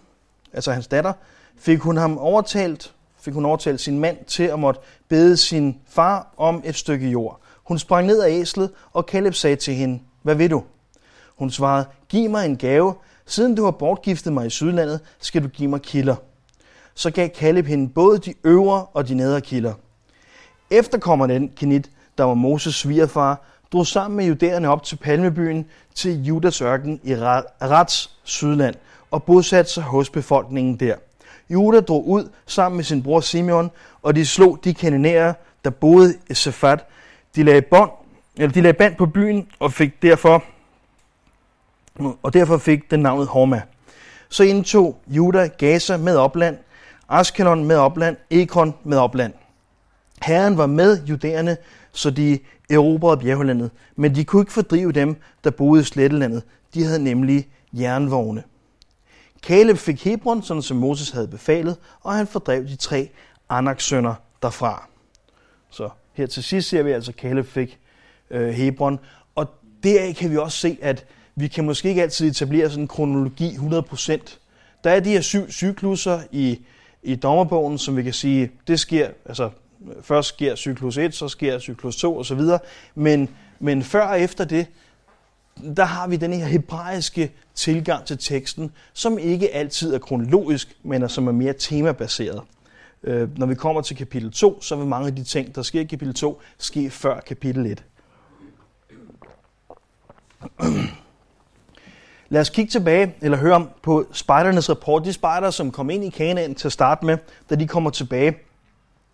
altså 0.53 0.72
hans 0.72 0.88
datter, 0.88 1.13
fik 1.58 1.79
hun 1.79 1.98
ham 1.98 2.17
overtalt, 2.17 2.94
fik 3.20 3.34
hun 3.34 3.46
overtalt 3.46 3.82
sin 3.82 4.00
mand 4.00 4.17
til 4.25 4.44
at 4.44 4.60
måtte 4.60 4.82
bede 5.08 5.38
sin 5.38 5.77
far 5.88 6.34
om 6.38 6.62
et 6.65 6.75
stykke 6.75 7.10
jord. 7.10 7.41
Hun 7.63 7.79
sprang 7.79 8.08
ned 8.08 8.22
af 8.22 8.29
æslet, 8.29 8.72
og 8.94 9.05
Kaleb 9.05 9.34
sagde 9.34 9.55
til 9.55 9.74
hende, 9.74 10.00
hvad 10.22 10.36
vil 10.36 10.51
du? 10.51 10.63
Hun 11.36 11.51
svarede, 11.51 11.86
giv 12.10 12.29
mig 12.29 12.46
en 12.46 12.58
gave. 12.58 12.94
Siden 13.25 13.55
du 13.55 13.63
har 13.63 13.72
bortgiftet 13.72 14.34
mig 14.34 14.46
i 14.46 14.50
Sydlandet, 14.50 15.00
skal 15.20 15.44
du 15.44 15.48
give 15.48 15.70
mig 15.70 15.82
kilder. 15.82 16.15
Så 16.96 17.12
gav 17.12 17.29
Kaleb 17.29 17.65
hende 17.65 17.89
både 17.89 18.20
de 18.20 18.34
øvre 18.44 18.86
og 18.86 19.08
de 19.08 19.15
nedre 19.15 19.41
kilder. 19.41 19.74
Efterkommer 20.69 21.27
den 21.27 21.51
Kenit, 21.55 21.91
der 22.17 22.24
var 22.24 22.34
Moses 22.34 22.75
svigerfar, 22.75 23.41
drog 23.74 23.88
sammen 23.88 24.17
med 24.17 24.25
judæerne 24.25 24.69
op 24.69 24.84
til 24.84 24.95
Palmebyen 24.95 25.65
til 25.95 26.24
Judas 26.24 26.62
ørken 26.62 27.00
i 27.03 27.15
Rats 27.15 28.17
sydland 28.24 28.75
og 29.12 29.24
bosatte 29.24 29.72
sig 29.72 29.84
hos 29.84 30.10
befolkningen 30.10 30.75
der. 30.75 30.95
Juda 31.50 31.79
drog 31.79 32.07
ud 32.07 32.29
sammen 32.45 32.75
med 32.75 32.84
sin 32.84 33.03
bror 33.03 33.19
Simeon, 33.19 33.72
og 34.01 34.15
de 34.15 34.25
slog 34.25 34.60
de 34.63 34.74
kanonærer, 34.74 35.34
der 35.63 35.69
boede 35.69 36.13
i 36.29 36.34
Safat. 36.34 36.86
De 37.36 37.43
lagde, 37.43 37.62
bånd, 37.62 37.91
eller 38.36 38.53
de 38.53 38.62
lagde 38.62 38.77
band 38.77 38.95
på 38.95 39.05
byen 39.05 39.48
og 39.60 39.74
fik 39.74 40.01
derfor, 40.01 40.43
og 42.24 42.34
derfor 42.34 42.57
fik 42.57 42.91
den 42.91 43.00
navnet 43.00 43.27
Horma. 43.27 43.62
Så 44.29 44.43
indtog 44.43 45.00
Juda 45.07 45.48
Gaza 45.48 45.98
med 45.98 46.15
opland, 46.15 46.57
Askelon 47.10 47.65
med 47.65 47.75
opland, 47.75 48.17
Ekron 48.29 48.74
med 48.84 48.98
opland. 48.98 49.34
Herren 50.22 50.57
var 50.57 50.65
med 50.65 51.05
judæerne, 51.05 51.57
så 51.91 52.10
de 52.10 52.39
erobrede 52.69 53.17
bjerglandet, 53.17 53.72
men 53.95 54.15
de 54.15 54.25
kunne 54.25 54.41
ikke 54.41 54.53
fordrive 54.53 54.91
dem, 54.91 55.15
der 55.43 55.51
boede 55.51 55.81
i 55.81 55.86
slettelandet. 55.86 56.43
De 56.74 56.84
havde 56.84 57.03
nemlig 57.03 57.48
jernvogne. 57.74 58.43
Kaleb 59.43 59.77
fik 59.77 60.03
Hebron, 60.03 60.43
sådan 60.43 60.62
som 60.62 60.77
Moses 60.77 61.10
havde 61.10 61.27
befalet, 61.27 61.77
og 62.01 62.13
han 62.13 62.27
fordrev 62.27 62.67
de 62.67 62.75
tre 62.75 63.10
Anaks 63.50 63.84
sønner 63.84 64.15
derfra. 64.41 64.88
Så 65.69 65.89
her 66.13 66.27
til 66.27 66.43
sidst 66.43 66.69
ser 66.69 66.84
vi 66.84 66.91
altså, 66.91 67.12
at 67.12 67.15
Kaleb 67.15 67.48
fik 67.48 67.79
øh, 68.29 68.50
Hebron, 68.50 69.00
og 69.36 69.48
deraf 69.84 70.15
kan 70.15 70.31
vi 70.31 70.38
også 70.38 70.57
se, 70.57 70.77
at 70.81 71.05
vi 71.36 71.48
kan 71.48 71.65
måske 71.65 71.89
ikke 71.89 72.01
altid 72.01 72.29
etablere 72.29 72.69
sådan 72.69 72.84
en 72.84 72.88
kronologi 72.88 73.50
100%. 73.50 74.38
Der 74.84 74.89
er 74.91 75.00
de 75.00 75.10
her 75.10 75.22
syv 75.22 75.51
cykluser 75.51 76.19
i, 76.31 76.60
i 77.03 77.15
dommerbogen, 77.15 77.77
som 77.77 77.98
vi 77.98 78.03
kan 78.03 78.13
sige, 78.13 78.51
det 78.67 78.79
sker, 78.79 79.10
altså 79.25 79.50
først 80.01 80.27
sker 80.27 80.55
cyklus 80.55 80.98
1, 80.98 81.13
så 81.13 81.27
sker 81.27 81.60
cyklus 81.60 81.96
2 81.96 82.17
osv., 82.17 82.41
men, 82.96 83.29
men 83.60 83.84
før 83.84 84.05
og 84.08 84.22
efter 84.22 84.46
det, 84.46 84.67
der 85.75 85.86
har 85.86 86.08
vi 86.08 86.15
den 86.15 86.34
her 86.34 86.46
hebraiske 86.46 87.32
tilgang 87.55 88.05
til 88.05 88.17
teksten, 88.17 88.72
som 88.94 89.17
ikke 89.17 89.55
altid 89.55 89.94
er 89.94 90.00
kronologisk, 90.00 90.77
men 90.84 91.10
som 91.10 91.27
er 91.27 91.32
mere 91.32 91.53
temabaseret. 91.53 92.41
Øh, 93.03 93.38
når 93.38 93.46
vi 93.46 93.55
kommer 93.55 93.82
til 93.82 93.98
kapitel 93.98 94.32
2, 94.32 94.62
så 94.62 94.75
vil 94.75 94.86
mange 94.88 95.08
af 95.08 95.15
de 95.15 95.24
ting, 95.24 95.55
der 95.55 95.62
sker 95.62 95.82
i 95.82 95.84
kapitel 95.84 96.13
2, 96.13 96.41
ske 96.58 96.89
før 96.89 97.20
kapitel 97.20 97.65
1. 97.65 97.84
Lad 102.29 102.41
os 102.41 102.50
kigge 102.50 102.72
tilbage, 102.72 103.15
eller 103.22 103.38
høre 103.38 103.55
om 103.55 103.70
på 103.84 104.05
spejdernes 104.12 104.70
rapport. 104.70 105.05
De 105.05 105.13
spejder, 105.13 105.50
som 105.50 105.72
kom 105.72 105.89
ind 105.89 106.03
i 106.03 106.10
Kanaan 106.10 106.55
til 106.55 106.67
at 106.67 106.72
starte 106.72 107.05
med, 107.05 107.17
da 107.50 107.55
de 107.55 107.67
kommer 107.67 107.89
tilbage. 107.89 108.36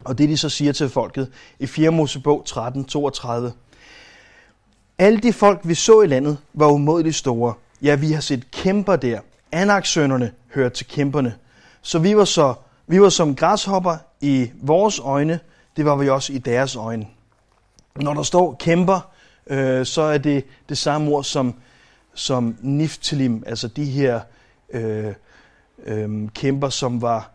Og 0.03 0.17
det 0.17 0.29
de 0.29 0.37
så 0.37 0.49
siger 0.49 0.73
til 0.73 0.89
folket 0.89 1.31
i 1.59 1.67
4. 1.67 1.89
Mosebog 1.91 2.43
13, 2.45 2.85
32. 2.85 3.53
Alle 4.97 5.19
de 5.19 5.33
folk, 5.33 5.59
vi 5.63 5.73
så 5.73 6.01
i 6.01 6.07
landet, 6.07 6.37
var 6.53 6.67
umådeligt 6.67 7.15
store. 7.15 7.53
Ja, 7.81 7.95
vi 7.95 8.11
har 8.11 8.21
set 8.21 8.51
kæmper 8.51 8.95
der. 8.95 9.19
Anaksønderne 9.51 10.31
hører 10.53 10.69
til 10.69 10.87
kæmperne. 10.87 11.35
Så 11.81 11.99
vi 11.99 12.17
var, 12.17 12.25
så, 12.25 12.53
vi 12.87 13.01
var 13.01 13.09
som 13.09 13.35
græshopper 13.35 13.97
i 14.21 14.51
vores 14.61 14.99
øjne, 14.99 15.39
det 15.77 15.85
var 15.85 15.95
vi 15.95 16.09
også 16.09 16.33
i 16.33 16.37
deres 16.37 16.75
øjne. 16.75 17.07
Når 17.95 18.13
der 18.13 18.23
står 18.23 18.55
kæmper, 18.59 19.11
øh, 19.47 19.85
så 19.85 20.01
er 20.01 20.17
det 20.17 20.45
det 20.69 20.77
samme 20.77 21.11
ord 21.11 21.23
som, 21.23 21.55
som 22.13 22.57
niftelim, 22.61 23.43
altså 23.45 23.67
de 23.67 23.85
her 23.85 24.19
øh, 24.73 25.13
øh, 25.85 26.29
kæmper, 26.35 26.69
som 26.69 27.01
var 27.01 27.31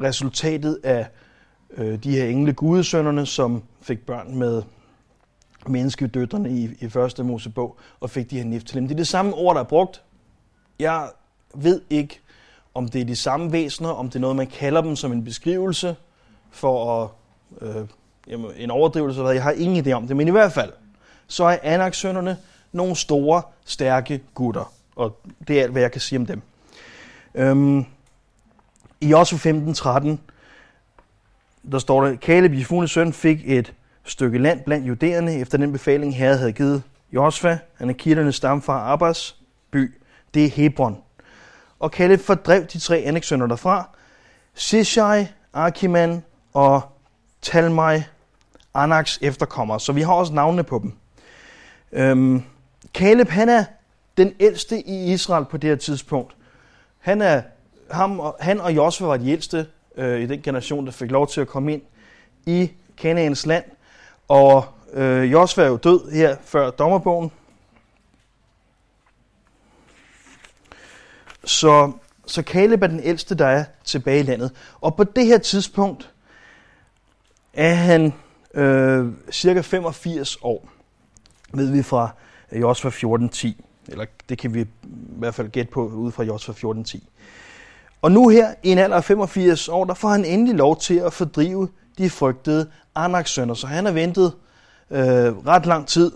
resultatet 0.00 0.78
af 0.84 1.06
øh, 1.76 2.04
de 2.04 2.10
her 2.10 2.24
engle 2.24 2.52
gudesønderne, 2.52 3.26
som 3.26 3.62
fik 3.80 4.06
børn 4.06 4.36
med 4.38 4.62
menneskedøtterne 5.66 6.50
i, 6.50 6.68
i 6.80 6.88
første 6.88 7.24
Mosebog, 7.24 7.76
og 8.00 8.10
fik 8.10 8.30
de 8.30 8.36
her 8.36 8.44
niftalim. 8.44 8.88
Det 8.88 8.94
er 8.94 8.96
det 8.96 9.08
samme 9.08 9.34
ord, 9.34 9.54
der 9.54 9.60
er 9.60 9.66
brugt. 9.66 10.02
Jeg 10.78 11.08
ved 11.54 11.80
ikke, 11.90 12.20
om 12.74 12.88
det 12.88 13.00
er 13.00 13.04
de 13.04 13.16
samme 13.16 13.52
væsener, 13.52 13.88
om 13.88 14.08
det 14.08 14.16
er 14.16 14.20
noget, 14.20 14.36
man 14.36 14.46
kalder 14.46 14.80
dem 14.80 14.96
som 14.96 15.12
en 15.12 15.24
beskrivelse 15.24 15.96
for 16.50 17.02
at, 17.02 17.08
øh, 17.60 17.86
jamen, 18.28 18.50
en 18.56 18.70
overdrivelse. 18.70 19.20
Eller 19.20 19.32
jeg 19.32 19.42
har 19.42 19.50
ingen 19.50 19.86
idé 19.86 19.92
om 19.92 20.06
det, 20.06 20.16
men 20.16 20.28
i 20.28 20.30
hvert 20.30 20.52
fald, 20.52 20.72
så 21.26 21.44
er 21.44 21.58
anak 21.62 21.94
nogle 22.72 22.96
store, 22.96 23.42
stærke 23.64 24.22
gutter. 24.34 24.72
Og 24.96 25.20
det 25.48 25.58
er 25.58 25.62
alt, 25.62 25.72
hvad 25.72 25.82
jeg 25.82 25.92
kan 25.92 26.00
sige 26.00 26.18
om 26.18 26.26
dem. 26.26 26.42
Øhm, 27.34 27.84
I 29.00 29.06
Josef 29.06 29.46
15.13, 29.46 30.16
der 31.70 31.78
står 31.78 32.04
der, 32.04 32.16
Kaleb, 32.16 32.52
Jefunes 32.52 32.90
søn, 32.90 33.12
fik 33.12 33.42
et 33.44 33.74
stykke 34.04 34.38
land 34.38 34.60
blandt 34.64 34.86
judæerne, 34.86 35.34
efter 35.34 35.58
den 35.58 35.72
befaling, 35.72 36.16
Herre 36.16 36.36
havde 36.36 36.52
givet 36.52 36.82
Josfa, 37.12 37.58
anakitternes 37.78 38.36
stamfar 38.36 38.92
Abbas, 38.92 39.36
by. 39.70 39.94
Det 40.34 40.44
er 40.44 40.48
Hebron. 40.48 40.98
Og 41.78 41.90
Kaleb 41.90 42.20
fordrev 42.20 42.64
de 42.66 42.78
tre 42.78 42.98
anneksønner 42.98 43.46
derfra, 43.46 43.88
Sishai, 44.54 45.26
Akiman 45.52 46.24
og 46.54 46.82
Talmai, 47.42 48.02
Anaks 48.74 49.18
efterkommere. 49.22 49.80
Så 49.80 49.92
vi 49.92 50.02
har 50.02 50.12
også 50.12 50.32
navnene 50.32 50.64
på 50.64 50.78
dem. 50.78 50.92
Øhm, 51.92 52.42
Kaleb, 52.94 53.28
han 53.28 53.48
er 53.48 53.64
den 54.16 54.32
ældste 54.40 54.88
i 54.88 55.12
Israel 55.12 55.44
på 55.44 55.56
det 55.56 55.70
her 55.70 55.76
tidspunkt. 55.76 56.36
Han, 56.98 57.22
er, 57.22 57.42
ham, 57.90 58.20
han 58.40 58.60
og 58.60 58.76
Josva 58.76 59.06
var 59.06 59.16
de 59.16 59.30
ældste 59.30 59.66
øh, 59.96 60.20
i 60.20 60.26
den 60.26 60.42
generation, 60.42 60.86
der 60.86 60.92
fik 60.92 61.10
lov 61.10 61.28
til 61.28 61.40
at 61.40 61.48
komme 61.48 61.72
ind 61.72 61.82
i 62.46 62.70
Kanaans 62.96 63.46
land. 63.46 63.64
Og 64.28 64.64
øh, 64.92 65.32
Josva 65.32 65.62
er 65.62 65.68
jo 65.68 65.76
død 65.76 66.10
her 66.12 66.36
før 66.44 66.70
dommerbogen. 66.70 67.32
Så, 71.44 71.92
så 72.26 72.42
Caleb 72.42 72.82
er 72.82 72.86
den 72.86 73.00
ældste, 73.00 73.34
der 73.34 73.46
er 73.46 73.64
tilbage 73.84 74.20
i 74.20 74.22
landet. 74.22 74.52
Og 74.80 74.96
på 74.96 75.04
det 75.04 75.26
her 75.26 75.38
tidspunkt 75.38 76.10
er 77.52 77.74
han 77.74 78.12
øh, 78.54 79.06
cirka 79.30 79.60
85 79.60 80.38
år, 80.42 80.68
ved 81.52 81.70
vi 81.70 81.82
fra 81.82 82.10
Josva 82.52 82.90
14.10. 82.90 83.62
Eller 83.88 84.06
det 84.28 84.38
kan 84.38 84.54
vi 84.54 84.60
i 84.60 84.66
hvert 85.18 85.34
fald 85.34 85.48
gætte 85.48 85.72
på 85.72 85.88
ud 85.88 86.12
fra 86.12 86.24
Josva 86.24 86.52
14.10. 86.52 87.00
Og 88.02 88.12
nu 88.12 88.28
her, 88.28 88.54
i 88.62 88.72
en 88.72 88.78
alder 88.78 88.96
af 88.96 89.04
85 89.04 89.68
år, 89.68 89.84
der 89.84 89.94
får 89.94 90.08
han 90.08 90.24
endelig 90.24 90.54
lov 90.54 90.76
til 90.76 90.94
at 90.94 91.12
fordrive 91.12 91.68
de 91.98 92.10
frygtede 92.10 92.66
Anaks 92.94 93.30
sønner. 93.30 93.54
Så 93.54 93.66
han 93.66 93.84
har 93.84 93.92
ventet 93.92 94.32
øh, 94.90 95.46
ret 95.46 95.66
lang 95.66 95.86
tid, 95.86 96.12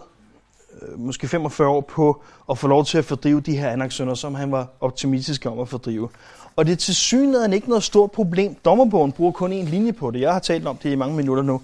øh, 0.83 1.01
måske 1.01 1.29
45 1.29 1.69
år, 1.69 1.81
på 1.81 2.23
at 2.51 2.59
få 2.59 2.69
lov 2.69 2.85
til 2.85 2.99
at 2.99 3.05
fordrive 3.05 3.41
de 3.41 3.57
her 3.57 3.71
Anaks 3.71 3.95
sønner, 3.95 4.15
som 4.15 4.35
han 4.35 4.53
var 4.53 4.69
optimistisk 4.81 5.47
om 5.47 5.59
at 5.59 5.69
fordrive. 5.69 6.09
Og 6.57 6.67
det 6.67 6.73
er 6.73 6.77
til 6.77 6.95
synligheden 6.95 7.53
ikke 7.53 7.69
noget 7.69 7.85
stort 7.85 8.11
problem. 8.11 8.55
Dommerbogen 8.65 9.13
bruger 9.13 9.33
kun 9.33 9.53
en 9.53 9.65
linje 9.65 9.93
på 9.93 10.11
det. 10.11 10.21
Jeg 10.21 10.33
har 10.33 10.41
talt 10.41 10.67
om 10.67 10.77
det 10.77 10.91
i 10.91 10.95
mange 10.95 11.17
minutter 11.17 11.43
nu. 11.43 11.61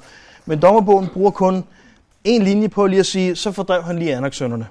Men 0.47 0.62
dommerbogen 0.62 1.09
bruger 1.09 1.31
kun 1.31 1.64
en 2.25 2.43
linje 2.43 2.69
på 2.69 2.87
lige 2.87 3.00
at 3.00 3.07
sige, 3.07 3.37
så 3.37 3.52
fordrev 3.52 3.83
han 3.83 3.99
lige 3.99 4.17
Anaks 4.17 4.37
sønnerne. 4.37 4.67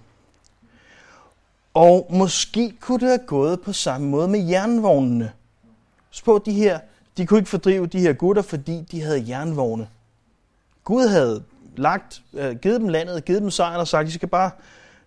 Og 1.74 2.08
måske 2.10 2.74
kunne 2.80 3.00
det 3.00 3.08
have 3.08 3.28
gået 3.28 3.62
på 3.62 3.74
samme 3.74 4.08
måde 4.08 4.28
med 4.28 4.40
jernvognene. 4.40 5.32
Spå 6.12 6.42
de 6.46 6.54
her, 6.54 6.80
de 7.18 7.26
kunne 7.26 7.40
ikke 7.40 7.50
fordrive 7.50 7.86
de 7.88 8.00
her 8.00 8.14
gutter, 8.14 8.42
fordi 8.42 8.88
de 8.92 9.02
havde 9.02 9.26
jernvogne. 9.28 9.88
Gud 10.84 11.08
havde 11.08 11.44
lagt, 11.76 12.22
øh, 12.34 12.56
givet 12.56 12.82
dem 12.82 12.90
landet, 12.90 13.26
givet 13.26 13.42
dem 13.42 13.52
sejren 13.52 13.80
og 13.80 13.88
sagt, 13.88 14.08
I 14.08 14.12
skal 14.12 14.30
bare, 14.30 14.52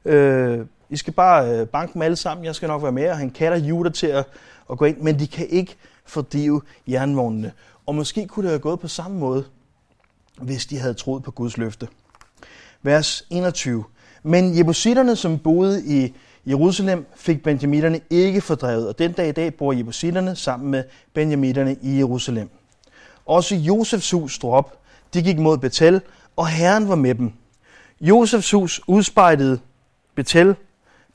øh, 0.05 0.67
I 0.91 0.97
skal 0.97 1.13
bare 1.13 1.59
øh, 1.59 1.67
banke 1.67 1.95
dem 1.95 2.03
alle 2.03 2.17
sammen, 2.17 2.45
jeg 2.45 2.55
skal 2.55 2.69
nok 2.69 2.83
være 2.83 2.93
med, 2.93 3.11
og 3.11 3.19
han 3.19 3.31
kalder 3.31 3.59
Juda 3.59 3.91
til 3.91 4.07
at, 4.07 4.27
at 4.71 4.79
gå 4.79 4.85
ind, 4.85 4.99
men 4.99 5.19
de 5.19 5.27
kan 5.27 5.47
ikke 5.49 5.77
fordrive 6.05 6.63
jernvognene. 6.89 7.53
Og 7.87 7.95
måske 7.95 8.27
kunne 8.27 8.43
det 8.43 8.51
have 8.51 8.61
gået 8.61 8.81
på 8.81 8.89
samme 8.89 9.19
måde, 9.19 9.45
hvis 10.41 10.67
de 10.67 10.79
havde 10.79 10.95
troet 10.95 11.23
på 11.23 11.31
Guds 11.31 11.57
løfte. 11.57 11.89
Vers 12.83 13.27
21. 13.31 13.85
Men 14.23 14.59
jebusitterne, 14.59 15.17
som 15.17 15.39
boede 15.39 15.85
i 15.87 16.15
Jerusalem, 16.47 17.07
fik 17.17 17.43
benjamitterne 17.43 18.01
ikke 18.11 18.41
fordrevet, 18.41 18.89
og 18.89 18.99
den 18.99 19.13
dag 19.13 19.29
i 19.29 19.33
dag 19.33 19.55
bor 19.55 19.73
jebusitterne 19.73 20.37
sammen 20.37 20.71
med 20.71 20.85
benjamitterne 21.15 21.77
i 21.83 21.99
Jerusalem. 21.99 22.51
Også 23.27 23.55
Josefs 23.55 24.11
hus 24.11 24.35
stod 24.35 24.53
op. 24.53 24.79
De 25.15 25.23
gik 25.23 25.39
mod 25.39 25.59
Betel, 25.59 26.01
og 26.37 26.49
Herren 26.49 26.89
var 26.89 26.95
med 26.95 27.15
dem. 27.15 27.33
Josefs 28.01 28.51
hus 28.51 28.81
udspejlede 28.87 29.59
Betel. 30.15 30.57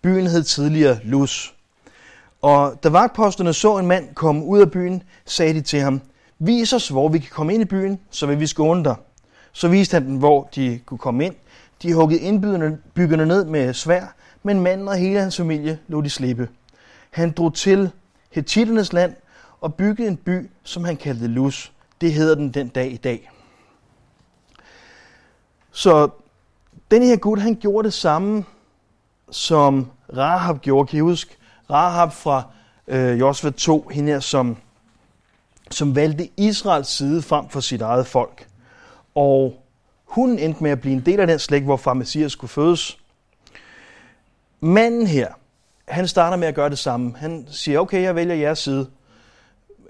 Byen 0.02 0.28
hed 0.28 0.44
tidligere 0.44 1.00
Luz. 1.04 1.52
Og 2.42 2.80
da 2.84 2.90
vagtposterne 2.90 3.54
så 3.54 3.78
en 3.78 3.88
mand 3.88 4.16
komme 4.16 4.46
ud 4.46 4.60
af 4.60 4.72
byen, 4.72 5.04
sagde 5.26 5.54
de 5.54 5.62
til 5.62 5.80
ham, 5.80 6.02
Vis 6.40 6.74
os, 6.74 6.88
hvor 6.88 7.10
vi 7.10 7.20
kan 7.20 7.30
komme 7.32 7.54
ind 7.54 7.62
i 7.62 7.66
byen, 7.66 8.00
så 8.10 8.26
vil 8.26 8.40
vi 8.40 8.48
skåne 8.48 8.84
dig. 8.84 8.96
Så 9.52 9.68
viste 9.68 9.94
han 9.94 10.06
dem, 10.06 10.16
hvor 10.16 10.50
de 10.56 10.80
kunne 10.86 10.98
komme 10.98 11.26
ind. 11.26 11.36
De 11.84 11.94
huggede 11.94 12.22
indbyggerne 12.22 13.26
ned 13.26 13.46
med 13.46 13.74
svær, 13.74 14.16
men 14.44 14.60
manden 14.60 14.88
og 14.88 14.96
hele 14.96 15.20
hans 15.20 15.38
familie 15.38 15.80
lå 15.88 16.02
de 16.02 16.10
slippe. 16.10 16.50
Han 17.12 17.32
drog 17.32 17.54
til 17.54 17.92
Hetiternes 18.32 18.94
land 18.94 19.16
og 19.62 19.74
byggede 19.74 20.08
en 20.08 20.18
by, 20.18 20.50
som 20.64 20.84
han 20.84 20.98
kaldte 20.98 21.28
Lus. 21.28 21.72
Det 22.02 22.14
hedder 22.14 22.36
den 22.36 22.50
den 22.54 22.68
dag 22.68 22.92
i 22.92 22.98
dag. 22.98 23.32
Så 25.72 26.10
den 26.92 27.04
her 27.04 27.16
Gud, 27.16 27.38
han 27.38 27.56
gjorde 27.56 27.86
det 27.86 27.94
samme, 27.94 28.46
som 29.32 29.92
Rahab 30.18 30.62
gjorde. 30.62 30.88
Kan 30.88 30.98
I 30.98 31.02
huske? 31.02 31.36
Rahab 31.70 32.14
fra 32.14 32.44
øh, 32.88 33.20
Josva 33.20 33.50
2, 33.50 33.88
hende 33.92 34.12
her, 34.12 34.20
som, 34.20 34.58
som 35.72 35.96
valgte 35.96 36.30
Israels 36.38 36.88
side 36.88 37.22
frem 37.22 37.50
for 37.50 37.60
sit 37.60 37.82
eget 37.82 38.08
folk. 38.08 38.48
Og 39.16 39.64
hun 40.06 40.40
endte 40.40 40.64
med 40.64 40.72
at 40.72 40.82
blive 40.82 40.94
en 40.94 41.06
del 41.06 41.20
af 41.20 41.28
den 41.28 41.40
slægt, 41.40 41.66
hvorfra 41.66 41.94
Messias 41.94 42.32
skulle 42.32 42.50
fødes. 42.50 42.99
Manden 44.60 45.08
her, 45.08 45.28
han 45.88 46.08
starter 46.08 46.38
med 46.38 46.48
at 46.48 46.56
gøre 46.56 46.70
det 46.70 46.78
samme. 46.80 47.14
Han 47.18 47.48
siger, 47.50 47.80
okay, 47.80 48.02
jeg 48.02 48.16
vælger 48.16 48.36
jeres 48.36 48.60
side. 48.60 48.90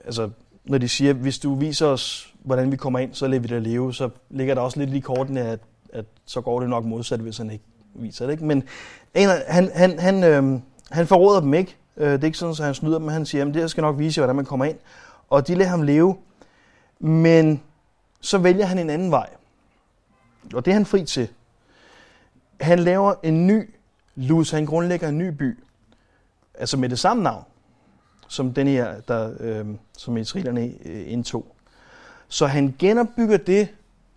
Altså, 0.05 0.29
når 0.65 0.77
de 0.77 0.89
siger, 0.89 1.13
hvis 1.13 1.39
du 1.39 1.55
viser 1.55 1.87
os, 1.87 2.33
hvordan 2.43 2.71
vi 2.71 2.77
kommer 2.77 2.99
ind, 2.99 3.13
så 3.13 3.27
lader 3.27 3.41
vi 3.41 3.47
dig 3.47 3.61
leve, 3.61 3.93
så 3.93 4.09
ligger 4.29 4.55
der 4.55 4.61
også 4.61 4.79
lidt 4.79 4.93
i 4.93 4.99
kortene, 4.99 5.41
at, 5.41 5.59
at 5.93 6.05
så 6.25 6.41
går 6.41 6.59
det 6.59 6.69
nok 6.69 6.85
modsat, 6.85 7.19
hvis 7.19 7.37
han 7.37 7.51
ikke 7.51 7.63
viser 7.93 8.25
det. 8.25 8.33
Ikke? 8.33 8.45
Men 8.45 8.63
han, 9.15 9.71
han, 9.73 9.99
han, 9.99 10.23
øh, 10.23 10.59
han 10.91 11.07
forråder 11.07 11.39
dem 11.39 11.53
ikke. 11.53 11.75
Øh, 11.97 12.11
det 12.11 12.21
er 12.21 12.25
ikke 12.25 12.37
sådan, 12.37 12.55
at 12.59 12.65
han 12.65 12.73
snyder 12.73 12.97
dem, 12.97 13.05
men 13.05 13.13
han 13.13 13.25
siger, 13.25 13.45
at 13.45 13.53
det 13.53 13.71
skal 13.71 13.81
nok 13.81 13.99
vise, 13.99 14.21
hvordan 14.21 14.35
man 14.35 14.45
kommer 14.45 14.65
ind. 14.65 14.77
Og 15.29 15.47
de 15.47 15.55
lader 15.55 15.69
ham 15.69 15.81
leve. 15.81 16.15
Men 16.99 17.61
så 18.21 18.37
vælger 18.37 18.65
han 18.65 18.79
en 18.79 18.89
anden 18.89 19.11
vej. 19.11 19.29
Og 20.53 20.65
det 20.65 20.71
er 20.71 20.75
han 20.75 20.85
fri 20.85 21.05
til. 21.05 21.27
Han 22.61 22.79
laver 22.79 23.13
en 23.23 23.47
ny 23.47 23.69
lus, 24.15 24.51
han 24.51 24.65
grundlægger 24.65 25.09
en 25.09 25.17
ny 25.17 25.27
by. 25.27 25.59
Altså 26.53 26.77
med 26.77 26.89
det 26.89 26.99
samme 26.99 27.23
navn, 27.23 27.43
som 28.27 28.53
den 28.53 28.67
her, 28.67 29.01
der, 29.01 29.33
øh, 29.39 29.65
som 29.97 30.17
israelerne 30.17 30.73
øh, 30.85 31.11
indtog. 31.11 31.55
Så 32.27 32.47
han 32.47 32.75
genopbygger 32.79 33.37
det, 33.37 33.67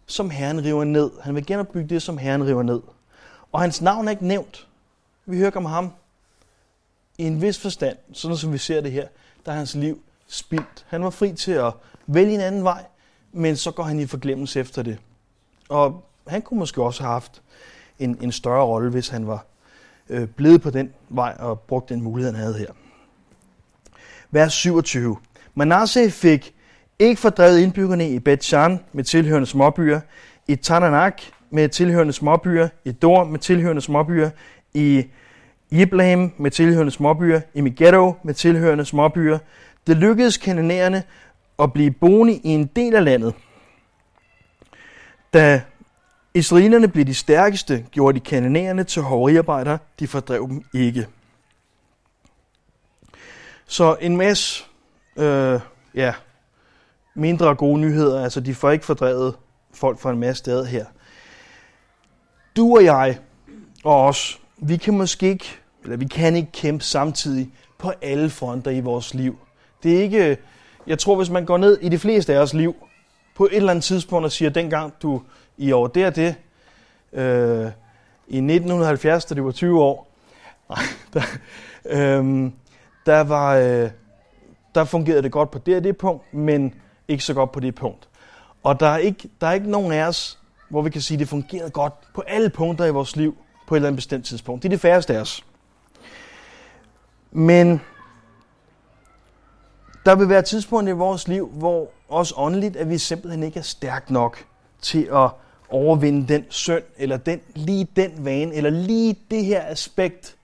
som 0.06 0.30
Herren 0.30 0.64
river 0.64 0.84
ned. 0.84 1.10
Han 1.22 1.34
vil 1.34 1.46
genopbygge 1.46 1.88
det, 1.88 2.02
som 2.02 2.18
Herren 2.18 2.46
river 2.46 2.62
ned. 2.62 2.80
Og 3.52 3.60
hans 3.60 3.82
navn 3.82 4.06
er 4.06 4.10
ikke 4.10 4.26
nævnt. 4.26 4.66
Vi 5.26 5.38
hører 5.38 5.50
om 5.54 5.64
ham 5.64 5.92
i 7.18 7.22
en 7.22 7.42
vis 7.42 7.58
forstand, 7.58 7.96
sådan 8.12 8.36
som 8.36 8.52
vi 8.52 8.58
ser 8.58 8.80
det 8.80 8.92
her, 8.92 9.08
der 9.46 9.52
er 9.52 9.56
hans 9.56 9.74
liv 9.74 10.02
spildt. 10.26 10.86
Han 10.88 11.04
var 11.04 11.10
fri 11.10 11.32
til 11.32 11.52
at 11.52 11.72
vælge 12.06 12.34
en 12.34 12.40
anden 12.40 12.64
vej, 12.64 12.84
men 13.32 13.56
så 13.56 13.70
går 13.70 13.82
han 13.82 14.00
i 14.00 14.06
forglemmelse 14.06 14.60
efter 14.60 14.82
det. 14.82 14.98
Og 15.68 16.04
han 16.26 16.42
kunne 16.42 16.58
måske 16.58 16.82
også 16.82 17.02
have 17.02 17.12
haft 17.12 17.42
en, 17.98 18.18
en 18.20 18.32
større 18.32 18.64
rolle, 18.64 18.90
hvis 18.90 19.08
han 19.08 19.26
var 19.26 19.46
øh, 20.12 20.28
blevet 20.28 20.62
på 20.62 20.70
den 20.70 20.90
vej 21.08 21.36
og 21.38 21.60
brugt 21.60 21.88
den 21.88 22.02
mulighed, 22.02 22.32
han 22.32 22.40
havde 22.40 22.58
her. 22.58 22.72
Vers 24.30 24.52
27. 24.52 25.16
Manasseh 25.54 26.10
fik 26.10 26.54
ikke 26.98 27.20
fordrevet 27.20 27.58
indbyggerne 27.58 28.10
i 28.10 28.18
Bet-Shan 28.18 28.78
med 28.92 29.04
tilhørende 29.04 29.46
småbyer, 29.46 30.00
i 30.48 30.56
Tananak 30.56 31.22
med 31.50 31.68
tilhørende 31.68 32.12
småbyer, 32.12 32.68
i 32.84 32.92
Dor 32.92 33.24
med 33.24 33.38
tilhørende 33.38 33.82
småbyer, 33.82 34.30
i 34.74 35.04
Ibrahim 35.70 36.32
med 36.36 36.50
tilhørende 36.50 36.92
småbyer, 36.92 37.40
i 37.54 37.60
Megiddo 37.60 38.14
med 38.22 38.34
tilhørende 38.34 38.84
småbyer. 38.84 39.38
Det 39.86 39.96
lykkedes 39.96 40.36
kanonærerne 40.36 41.02
at 41.58 41.72
blive 41.72 41.90
boende 41.90 42.34
i 42.34 42.48
en 42.48 42.66
del 42.66 42.94
af 42.94 43.04
landet. 43.04 43.34
Da 45.32 45.62
israelerne 46.34 46.88
blev 46.88 47.04
de 47.04 47.14
stærkeste, 47.14 47.86
gjorde 47.90 48.20
de 48.20 48.24
kanonærerne 48.24 48.84
til 48.84 49.02
hoveriarbejdere, 49.02 49.78
de 49.98 50.06
fordrev 50.08 50.48
dem 50.48 50.64
ikke. 50.74 51.06
Så 53.66 53.96
en 54.00 54.16
masse 54.16 54.64
øh, 55.16 55.60
ja, 55.94 56.14
mindre 57.14 57.54
gode 57.54 57.80
nyheder, 57.80 58.22
altså 58.22 58.40
de 58.40 58.54
får 58.54 58.70
ikke 58.70 58.84
fordrevet 58.84 59.34
folk 59.74 59.98
fra 59.98 60.10
en 60.10 60.18
masse 60.18 60.38
steder 60.38 60.64
her. 60.64 60.84
Du 62.56 62.76
og 62.76 62.84
jeg, 62.84 63.18
og 63.84 64.04
os, 64.04 64.40
vi 64.56 64.76
kan 64.76 64.96
måske 64.96 65.28
ikke, 65.28 65.56
eller 65.82 65.96
vi 65.96 66.04
kan 66.04 66.36
ikke 66.36 66.52
kæmpe 66.52 66.84
samtidig 66.84 67.50
på 67.78 67.92
alle 68.02 68.30
fronter 68.30 68.70
i 68.70 68.80
vores 68.80 69.14
liv. 69.14 69.38
Det 69.82 69.96
er 69.98 70.02
ikke, 70.02 70.36
jeg 70.86 70.98
tror, 70.98 71.16
hvis 71.16 71.30
man 71.30 71.44
går 71.44 71.56
ned 71.56 71.78
i 71.80 71.88
de 71.88 71.98
fleste 71.98 72.34
af 72.34 72.38
os 72.38 72.54
liv, 72.54 72.74
på 73.34 73.44
et 73.44 73.56
eller 73.56 73.70
andet 73.70 73.84
tidspunkt 73.84 74.24
og 74.24 74.32
siger, 74.32 74.50
dengang 74.50 74.94
du 75.02 75.22
i 75.56 75.72
år 75.72 75.86
det 75.86 76.06
og 76.06 76.16
det, 76.16 76.34
øh, 77.12 77.70
i 78.28 78.36
1970, 78.36 79.24
da 79.24 79.34
du 79.34 79.44
var 79.44 79.52
20 79.52 79.82
år, 79.82 80.08
der, 81.14 81.22
øh, 81.86 82.50
der, 83.06 83.20
var, 83.20 83.56
øh, 83.56 83.90
der 84.74 84.84
fungerede 84.84 85.22
det 85.22 85.32
godt 85.32 85.50
på 85.50 85.58
det 85.58 85.76
og 85.76 85.84
det 85.84 85.96
punkt, 85.96 86.34
men 86.34 86.74
ikke 87.08 87.24
så 87.24 87.34
godt 87.34 87.52
på 87.52 87.60
det 87.60 87.74
punkt. 87.74 88.08
Og 88.62 88.80
der 88.80 88.86
er 88.86 88.96
ikke, 88.96 89.30
der 89.40 89.46
er 89.46 89.52
ikke 89.52 89.70
nogen 89.70 89.92
af 89.92 90.06
os, 90.06 90.38
hvor 90.68 90.82
vi 90.82 90.90
kan 90.90 91.00
sige, 91.00 91.16
at 91.16 91.20
det 91.20 91.28
fungerede 91.28 91.70
godt 91.70 91.94
på 92.14 92.22
alle 92.26 92.50
punkter 92.50 92.84
i 92.84 92.90
vores 92.90 93.16
liv 93.16 93.36
på 93.66 93.74
et 93.74 93.78
eller 93.78 93.88
andet 93.88 93.98
bestemt 93.98 94.24
tidspunkt. 94.24 94.62
Det 94.62 94.68
er 94.68 94.70
det 94.70 94.80
færreste 94.80 95.16
af 95.16 95.20
os. 95.20 95.44
Men 97.30 97.80
der 100.06 100.14
vil 100.14 100.28
være 100.28 100.42
tidspunkter 100.42 100.94
i 100.94 100.96
vores 100.96 101.28
liv, 101.28 101.48
hvor 101.48 101.90
også 102.08 102.34
åndeligt, 102.36 102.76
at 102.76 102.90
vi 102.90 102.98
simpelthen 102.98 103.42
ikke 103.42 103.58
er 103.58 103.62
stærk 103.62 104.10
nok 104.10 104.44
til 104.82 105.08
at 105.12 105.30
overvinde 105.68 106.34
den 106.34 106.44
synd, 106.48 106.82
eller 106.96 107.16
den, 107.16 107.40
lige 107.54 107.88
den 107.96 108.24
vane, 108.24 108.54
eller 108.54 108.70
lige 108.70 109.18
det 109.30 109.44
her 109.44 109.66
aspekt 109.66 110.36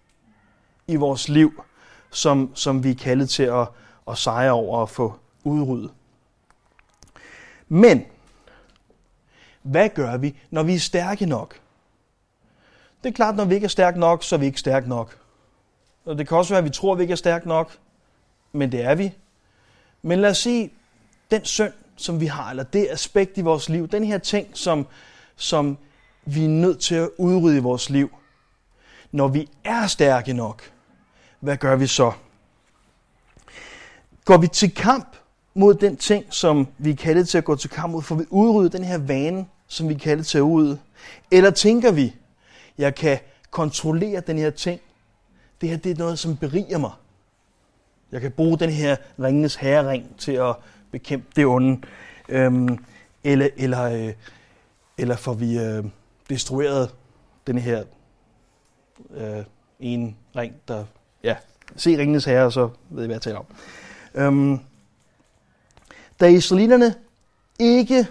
i 0.87 0.96
vores 0.96 1.29
liv, 1.29 1.62
som, 2.11 2.51
som 2.55 2.85
vi 2.85 2.90
er 2.90 2.94
kaldet 2.94 3.29
til 3.29 3.42
at, 3.42 3.68
at 4.11 4.18
sejre 4.18 4.53
over 4.53 4.79
og 4.79 4.90
få 4.90 5.14
udryddet. 5.44 5.90
Men, 7.68 8.05
hvad 9.62 9.88
gør 9.88 10.16
vi, 10.16 10.37
når 10.51 10.62
vi 10.62 10.74
er 10.74 10.79
stærke 10.79 11.27
nok? 11.27 11.61
Det 13.03 13.09
er 13.09 13.14
klart, 13.14 13.37
når 13.37 13.44
vi 13.44 13.55
ikke 13.55 13.64
er 13.64 13.68
stærke 13.68 14.01
nok, 14.01 14.24
så 14.24 14.37
er 14.37 14.38
vi 14.38 14.46
ikke 14.46 14.61
stærke 14.61 14.88
nok. 14.88 15.18
Og 16.05 16.18
det 16.18 16.29
kan 16.29 16.37
også 16.37 16.53
være, 16.53 16.59
at 16.59 16.64
vi 16.64 16.70
tror, 16.70 16.92
at 16.92 16.98
vi 16.98 17.03
ikke 17.03 17.12
er 17.12 17.16
stærke 17.16 17.48
nok, 17.48 17.79
men 18.53 18.72
det 18.72 18.85
er 18.85 18.94
vi. 18.94 19.12
Men 20.03 20.18
lad 20.18 20.31
os 20.31 20.38
sige, 20.38 20.72
den 21.31 21.44
synd, 21.44 21.72
som 21.99 22.21
vi 22.21 22.27
har, 22.27 22.51
eller 22.51 22.63
det 22.63 22.89
aspekt 22.91 23.39
i 23.39 23.41
vores 23.41 23.69
liv, 23.69 23.89
den 23.89 24.05
her 24.05 24.19
ting, 24.19 24.49
som, 24.55 24.87
som 25.37 25.79
vi 26.25 26.45
er 26.45 26.49
nødt 26.49 26.81
til 26.81 26.95
at 26.95 27.11
udrydde 27.19 27.57
i 27.57 27.61
vores 27.61 27.91
liv. 27.91 28.11
Når 29.13 29.29
vi 29.29 29.49
er 29.65 29.87
stærke 29.87 30.33
nok, 30.33 30.63
hvad 31.41 31.57
gør 31.57 31.77
vi 31.77 31.87
så? 31.87 32.13
Går 34.25 34.37
vi 34.37 34.47
til 34.47 34.75
kamp 34.75 35.17
mod 35.55 35.75
den 35.75 35.97
ting, 35.97 36.25
som 36.31 36.69
vi 36.79 36.91
er 36.91 36.97
kaldet 36.97 37.29
til 37.29 37.39
at 37.39 37.45
gå 37.45 37.57
til 37.57 37.71
kamp 37.71 37.93
mod, 37.93 38.03
for 38.03 38.15
vi 38.15 38.25
udrydde 38.31 38.77
den 38.79 38.85
her 38.85 38.99
vane, 38.99 39.47
som 39.67 39.89
vi 39.89 39.95
er 39.95 39.99
kaldet 39.99 40.27
til 40.27 40.39
at 40.39 40.43
udrydde? 40.43 40.79
Eller 41.31 41.51
tænker 41.51 41.93
vi, 41.93 42.15
jeg 42.79 42.95
kan 42.95 43.19
kontrollere 43.51 44.21
den 44.21 44.39
her 44.39 44.51
ting. 44.51 44.81
Det 45.61 45.69
her 45.69 45.77
det 45.77 45.93
er 45.93 45.97
noget, 45.97 46.19
som 46.19 46.37
beriger 46.37 46.79
mig. 46.79 46.91
Jeg 48.13 48.21
kan 48.21 48.31
bruge 48.31 48.59
den 48.59 48.71
her 48.71 48.97
ringenes 49.21 49.55
herring 49.55 50.19
til 50.19 50.33
at 50.33 50.55
bekæmpe 50.90 51.27
det 51.37 51.46
onde. 51.46 51.81
Øhm, 52.29 52.79
eller, 53.24 53.48
eller, 53.57 53.83
øh, 53.83 54.12
eller 54.98 55.16
får 55.16 55.33
vi 55.33 55.59
øh, 55.59 55.85
destrueret 56.29 56.94
den 57.46 57.59
her 57.59 57.85
øh, 59.11 59.44
en 59.81 60.16
ring, 60.37 60.55
der... 60.68 60.85
Ja, 61.22 61.37
se 61.77 61.98
Ringenes 61.98 62.24
Herre, 62.24 62.53
så 62.53 62.68
ved 62.90 63.03
I, 63.03 63.07
hvad 63.07 63.14
jeg 63.14 63.22
taler 63.22 63.38
om. 63.38 63.46
Øhm, 64.14 64.61
da 66.20 66.27
israelitterne 66.27 66.94
ikke 67.59 68.07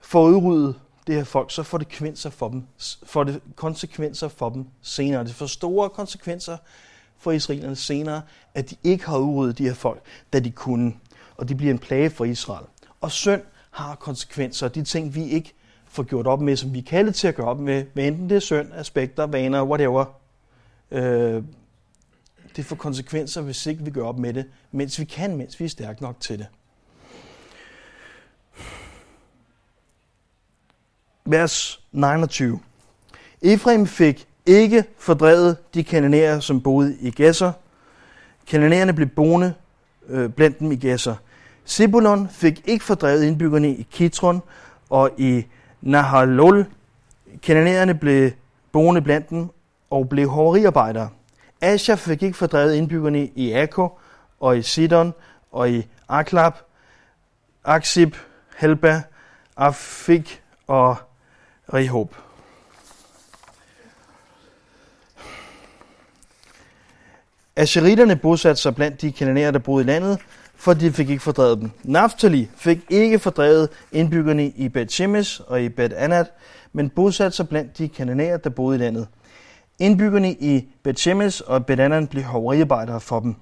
får 0.00 0.28
udryddet 0.28 0.80
det 1.06 1.14
her 1.14 1.24
folk, 1.24 1.50
så 1.50 1.62
får 1.62 1.78
det 1.78 1.88
konsekvenser 1.88 2.30
for 2.30 2.48
dem, 2.48 2.64
får 3.06 3.24
det 3.24 3.40
konsekvenser 3.56 4.28
for 4.28 4.48
dem 4.48 4.66
senere. 4.82 5.24
Det 5.24 5.34
får 5.34 5.46
store 5.46 5.90
konsekvenser 5.90 6.56
for 7.18 7.32
israelerne 7.32 7.76
senere, 7.76 8.22
at 8.54 8.70
de 8.70 8.76
ikke 8.84 9.06
har 9.06 9.18
udryddet 9.18 9.58
de 9.58 9.64
her 9.64 9.74
folk, 9.74 10.02
da 10.32 10.40
de 10.40 10.50
kunne. 10.50 10.94
Og 11.36 11.48
de 11.48 11.54
bliver 11.54 11.72
en 11.72 11.78
plage 11.78 12.10
for 12.10 12.24
Israel. 12.24 12.66
Og 13.00 13.10
synd 13.10 13.42
har 13.70 13.94
konsekvenser. 13.94 14.68
De 14.68 14.84
ting, 14.84 15.14
vi 15.14 15.28
ikke 15.28 15.54
får 15.84 16.02
gjort 16.02 16.26
op 16.26 16.40
med, 16.40 16.56
som 16.56 16.74
vi 16.74 16.78
er 16.78 16.82
kaldet 16.82 17.14
til 17.14 17.28
at 17.28 17.34
gøre 17.34 17.46
op 17.46 17.60
med, 17.60 17.84
hvad 17.92 18.04
enten 18.04 18.30
det 18.30 18.36
er 18.36 18.40
synd, 18.40 18.72
aspekter, 18.74 19.26
vaner, 19.26 19.62
whatever, 19.62 20.04
øh, 20.90 21.42
det 22.56 22.64
får 22.64 22.76
konsekvenser, 22.76 23.40
hvis 23.42 23.66
ikke 23.66 23.84
vi 23.84 23.90
gør 23.90 24.04
op 24.04 24.18
med 24.18 24.34
det, 24.34 24.44
mens 24.70 24.98
vi 24.98 25.04
kan, 25.04 25.36
mens 25.36 25.60
vi 25.60 25.64
er 25.64 25.68
stærke 25.68 26.02
nok 26.02 26.20
til 26.20 26.38
det. 26.38 26.46
Vers 31.24 31.84
29. 31.92 32.60
Efraim 33.42 33.86
fik 33.86 34.28
ikke 34.46 34.84
fordrevet 34.98 35.56
de 35.74 35.84
kananærer, 35.84 36.40
som 36.40 36.62
boede 36.62 36.96
i 37.00 37.10
Gasser. 37.10 37.52
Kananæerne 38.46 38.92
blev 38.92 39.08
boende 39.08 39.54
øh, 40.08 40.30
blandt 40.30 40.58
dem 40.58 40.72
i 40.72 40.76
Gæsser. 40.76 41.14
Zebulon 41.66 42.28
fik 42.28 42.62
ikke 42.64 42.84
fordrevet 42.84 43.24
indbyggerne 43.24 43.70
i 43.70 43.86
Kitron 43.90 44.42
og 44.90 45.10
i 45.18 45.46
Nahalol. 45.80 46.66
Kananæerne 47.42 47.94
blev 47.94 48.30
boende 48.72 49.02
blandt 49.02 49.30
dem 49.30 49.48
og 49.90 50.08
blev 50.08 50.28
hoveriarbejdere. 50.28 51.08
Asher 51.60 51.96
fik 51.96 52.22
ikke 52.22 52.38
fordrevet 52.38 52.74
indbyggerne 52.74 53.26
i 53.26 53.52
Akko 53.52 53.98
og 54.40 54.58
i 54.58 54.62
Sidon 54.62 55.14
og 55.52 55.70
i 55.70 55.88
Aklab, 56.08 56.52
Aksib, 57.64 58.16
Helba, 58.56 59.02
Afik 59.56 60.42
og 60.66 60.96
Rehob. 61.74 62.14
Asheritterne 67.56 68.16
bosatte 68.16 68.62
sig 68.62 68.74
blandt 68.74 69.00
de 69.00 69.12
kananæer, 69.12 69.50
der 69.50 69.58
boede 69.58 69.84
i 69.84 69.86
landet, 69.86 70.18
for 70.56 70.74
de 70.74 70.92
fik 70.92 71.10
ikke 71.10 71.22
fordrevet 71.22 71.60
dem. 71.60 71.70
Naftali 71.84 72.50
fik 72.56 72.80
ikke 72.90 73.18
fordrevet 73.18 73.68
indbyggerne 73.92 74.48
i 74.48 74.68
Bet 74.68 74.92
Shemesh 74.92 75.40
og 75.46 75.62
i 75.62 75.68
Bet 75.68 75.92
Anat, 75.92 76.32
men 76.72 76.90
bosatte 76.90 77.36
sig 77.36 77.48
blandt 77.48 77.78
de 77.78 77.88
kananæer, 77.88 78.36
der 78.36 78.50
boede 78.50 78.76
i 78.76 78.80
landet. 78.80 79.08
Indbyggerne 79.78 80.32
i 80.32 80.68
Bet 80.82 81.00
Shemesh 81.00 81.42
og 81.46 81.66
Bet 81.66 81.80
Anat 81.80 82.08
blev 82.10 82.22
hoveriarbejdere 82.22 83.00
for 83.00 83.20
dem. 83.20 83.34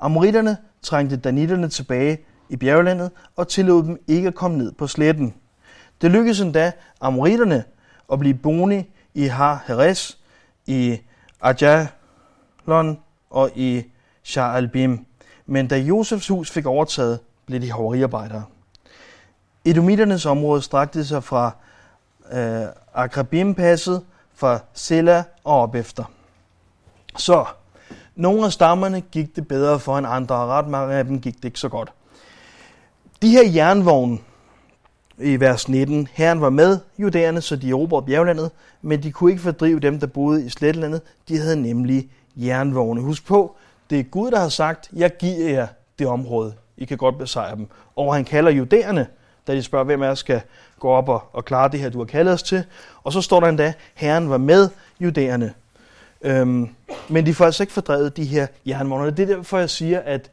Amoritterne 0.00 0.56
trængte 0.82 1.16
danitterne 1.16 1.68
tilbage 1.68 2.18
i 2.48 2.56
bjerglandet 2.56 3.10
og 3.36 3.48
tillod 3.48 3.82
dem 3.82 3.98
ikke 4.08 4.28
at 4.28 4.34
komme 4.34 4.58
ned 4.58 4.72
på 4.72 4.86
sletten. 4.86 5.34
Det 6.02 6.10
lykkedes 6.10 6.40
endda 6.40 6.72
amoritterne 7.00 7.64
at 8.12 8.18
blive 8.18 8.34
boende 8.34 8.84
i 9.14 9.24
Har 9.24 9.64
Heres, 9.66 10.18
i 10.66 10.98
Ajalon 11.40 12.98
og 13.30 13.50
i 13.54 13.82
Shah 14.22 14.56
al-Bim. 14.56 15.06
Men 15.46 15.68
da 15.68 15.78
Josefs 15.78 16.28
hus 16.28 16.50
fik 16.50 16.66
overtaget, 16.66 17.18
blev 17.46 17.60
de 17.60 17.70
hoveriarbejdere. 17.70 18.44
Edomitternes 19.64 20.26
område 20.26 20.62
strakte 20.62 21.04
sig 21.04 21.24
fra 21.24 21.56
øh, 22.32 22.66
Akrabim-passet, 22.94 24.02
fra 24.34 24.58
Silla 24.74 25.24
og 25.44 25.60
op 25.60 25.74
efter. 25.74 26.04
Så, 27.16 27.44
nogle 28.16 28.44
af 28.44 28.52
stammerne 28.52 29.00
gik 29.00 29.36
det 29.36 29.48
bedre 29.48 29.80
for 29.80 29.98
end 29.98 30.06
andre, 30.06 30.34
og 30.34 30.48
ret 30.48 30.68
mange 30.68 30.94
af 30.94 31.04
dem 31.04 31.20
gik 31.20 31.36
det 31.36 31.44
ikke 31.44 31.58
så 31.58 31.68
godt. 31.68 31.92
De 33.22 33.28
her 33.28 33.52
jernvogne 33.54 34.18
i 35.18 35.40
vers 35.40 35.68
19, 35.68 36.08
Herren 36.12 36.40
var 36.40 36.50
med 36.50 36.78
judæerne, 36.98 37.40
så 37.40 37.56
de 37.56 37.70
erobrede 37.70 38.06
bjerglandet, 38.06 38.50
men 38.82 39.02
de 39.02 39.12
kunne 39.12 39.30
ikke 39.30 39.42
fordrive 39.42 39.80
dem, 39.80 40.00
der 40.00 40.06
boede 40.06 40.46
i 40.46 40.48
slettelandet. 40.48 41.00
De 41.28 41.38
havde 41.38 41.62
nemlig 41.62 42.08
jernvogne. 42.46 43.00
Husk 43.00 43.26
på, 43.26 43.56
det 43.90 44.00
er 44.00 44.04
Gud, 44.04 44.30
der 44.30 44.38
har 44.38 44.48
sagt, 44.48 44.90
jeg 44.92 45.16
giver 45.16 45.50
jer 45.50 45.66
det 45.98 46.06
område. 46.06 46.54
I 46.76 46.84
kan 46.84 46.98
godt 46.98 47.18
besejre 47.18 47.56
dem. 47.56 47.66
Og 47.96 48.14
han 48.14 48.24
kalder 48.24 48.50
judæerne, 48.50 49.06
da 49.46 49.54
de 49.54 49.62
spørger, 49.62 49.84
hvem 49.84 50.02
af 50.02 50.08
os 50.08 50.18
skal 50.18 50.40
gå 50.78 50.88
op 50.88 51.08
og, 51.08 51.22
og 51.32 51.44
klare 51.44 51.68
det 51.68 51.80
her, 51.80 51.90
du 51.90 51.98
har 51.98 52.04
kaldet 52.04 52.34
os 52.34 52.42
til. 52.42 52.64
Og 53.02 53.12
så 53.12 53.20
står 53.20 53.40
der 53.40 53.48
endda, 53.48 53.72
Herren 53.94 54.30
var 54.30 54.38
med 54.38 54.68
judæerne. 55.00 55.54
Øhm, 56.22 56.68
men 57.08 57.26
de 57.26 57.34
får 57.34 57.44
altså 57.44 57.62
ikke 57.62 57.72
fordrevet 57.72 58.16
de 58.16 58.24
her 58.24 58.46
jernvogne. 58.66 59.10
Det 59.10 59.30
er 59.30 59.36
derfor, 59.36 59.58
jeg 59.58 59.70
siger, 59.70 60.00
at 60.00 60.30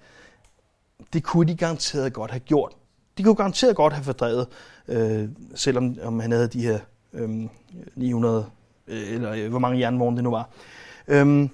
det 1.14 1.24
kunne 1.24 1.48
de 1.48 1.58
garanteret 1.58 2.14
godt 2.14 2.32
have 2.32 2.40
gjort. 2.40 2.72
De 3.18 3.24
kunne 3.24 3.36
garanteret 3.36 3.76
godt 3.76 3.94
have 3.94 4.04
fordrevet, 4.04 4.48
øh, 4.88 5.30
selvom 5.56 5.98
om 6.04 6.20
han 6.20 6.32
havde 6.32 6.48
de 6.48 6.62
her 6.62 6.80
øh, 7.14 7.30
900, 7.96 8.46
øh, 8.88 9.14
eller 9.14 9.32
øh, 9.34 9.50
hvor 9.50 9.60
mange 9.60 9.80
jernvogne 9.80 10.18
det 10.18 10.24
nu 10.24 10.32
var. 10.32 10.50
Øhm, 11.08 11.50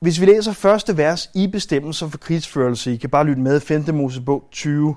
hvis 0.00 0.20
vi 0.20 0.26
læser 0.26 0.52
første 0.52 0.96
vers 0.96 1.30
i 1.34 1.46
bestemmelser 1.46 2.08
for 2.08 2.18
krigsførelse, 2.18 2.92
I 2.92 2.96
kan 2.96 3.10
bare 3.10 3.24
lytte 3.24 3.42
med 3.42 3.60
5. 3.60 3.94
Mosebog 3.94 4.48
20. 4.52 4.96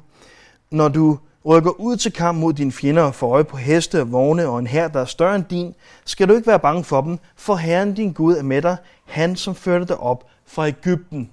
Når 0.71 0.87
du 0.87 1.19
rykker 1.45 1.79
ud 1.79 1.97
til 1.97 2.11
kamp 2.11 2.39
mod 2.39 2.53
dine 2.53 2.71
fjender 2.71 3.03
og 3.03 3.15
får 3.15 3.33
øje 3.33 3.43
på 3.43 3.57
heste 3.57 4.01
og 4.01 4.11
vogne 4.11 4.47
og 4.47 4.59
en 4.59 4.67
hær, 4.67 4.87
der 4.87 5.01
er 5.01 5.05
større 5.05 5.35
end 5.35 5.43
din, 5.49 5.75
skal 6.05 6.29
du 6.29 6.33
ikke 6.33 6.47
være 6.47 6.59
bange 6.59 6.83
for 6.83 7.01
dem, 7.01 7.19
for 7.35 7.55
Herren 7.55 7.93
din 7.93 8.11
Gud 8.11 8.37
er 8.37 8.43
med 8.43 8.61
dig, 8.61 8.77
han 9.05 9.35
som 9.35 9.55
førte 9.55 9.85
dig 9.85 9.97
op 9.97 10.25
fra 10.45 10.67
Ægypten. 10.67 11.29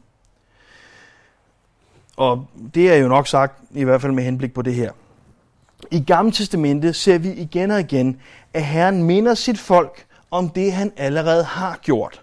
Og 2.16 2.46
det 2.74 2.92
er 2.92 2.96
jo 2.96 3.08
nok 3.08 3.26
sagt, 3.26 3.62
i 3.70 3.84
hvert 3.84 4.00
fald 4.00 4.12
med 4.12 4.24
henblik 4.24 4.54
på 4.54 4.62
det 4.62 4.74
her. 4.74 4.92
I 5.90 6.00
Gamle 6.00 6.32
Testamente 6.32 6.92
ser 6.92 7.18
vi 7.18 7.32
igen 7.32 7.70
og 7.70 7.80
igen, 7.80 8.20
at 8.54 8.64
Herren 8.64 9.02
minder 9.02 9.34
sit 9.34 9.58
folk 9.58 10.06
om 10.30 10.48
det, 10.48 10.72
han 10.72 10.92
allerede 10.96 11.44
har 11.44 11.78
gjort. 11.82 12.22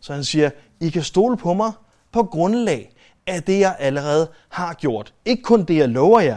Så 0.00 0.12
han 0.12 0.24
siger, 0.24 0.50
I 0.80 0.90
kan 0.90 1.02
stole 1.02 1.36
på 1.36 1.54
mig 1.54 1.72
på 2.12 2.22
grundlag 2.22 2.92
af 3.26 3.42
det, 3.42 3.60
jeg 3.60 3.76
allerede 3.78 4.28
har 4.48 4.74
gjort. 4.74 5.14
Ikke 5.24 5.42
kun 5.42 5.64
det, 5.64 5.76
jeg 5.76 5.88
lover 5.88 6.20
jer, 6.20 6.36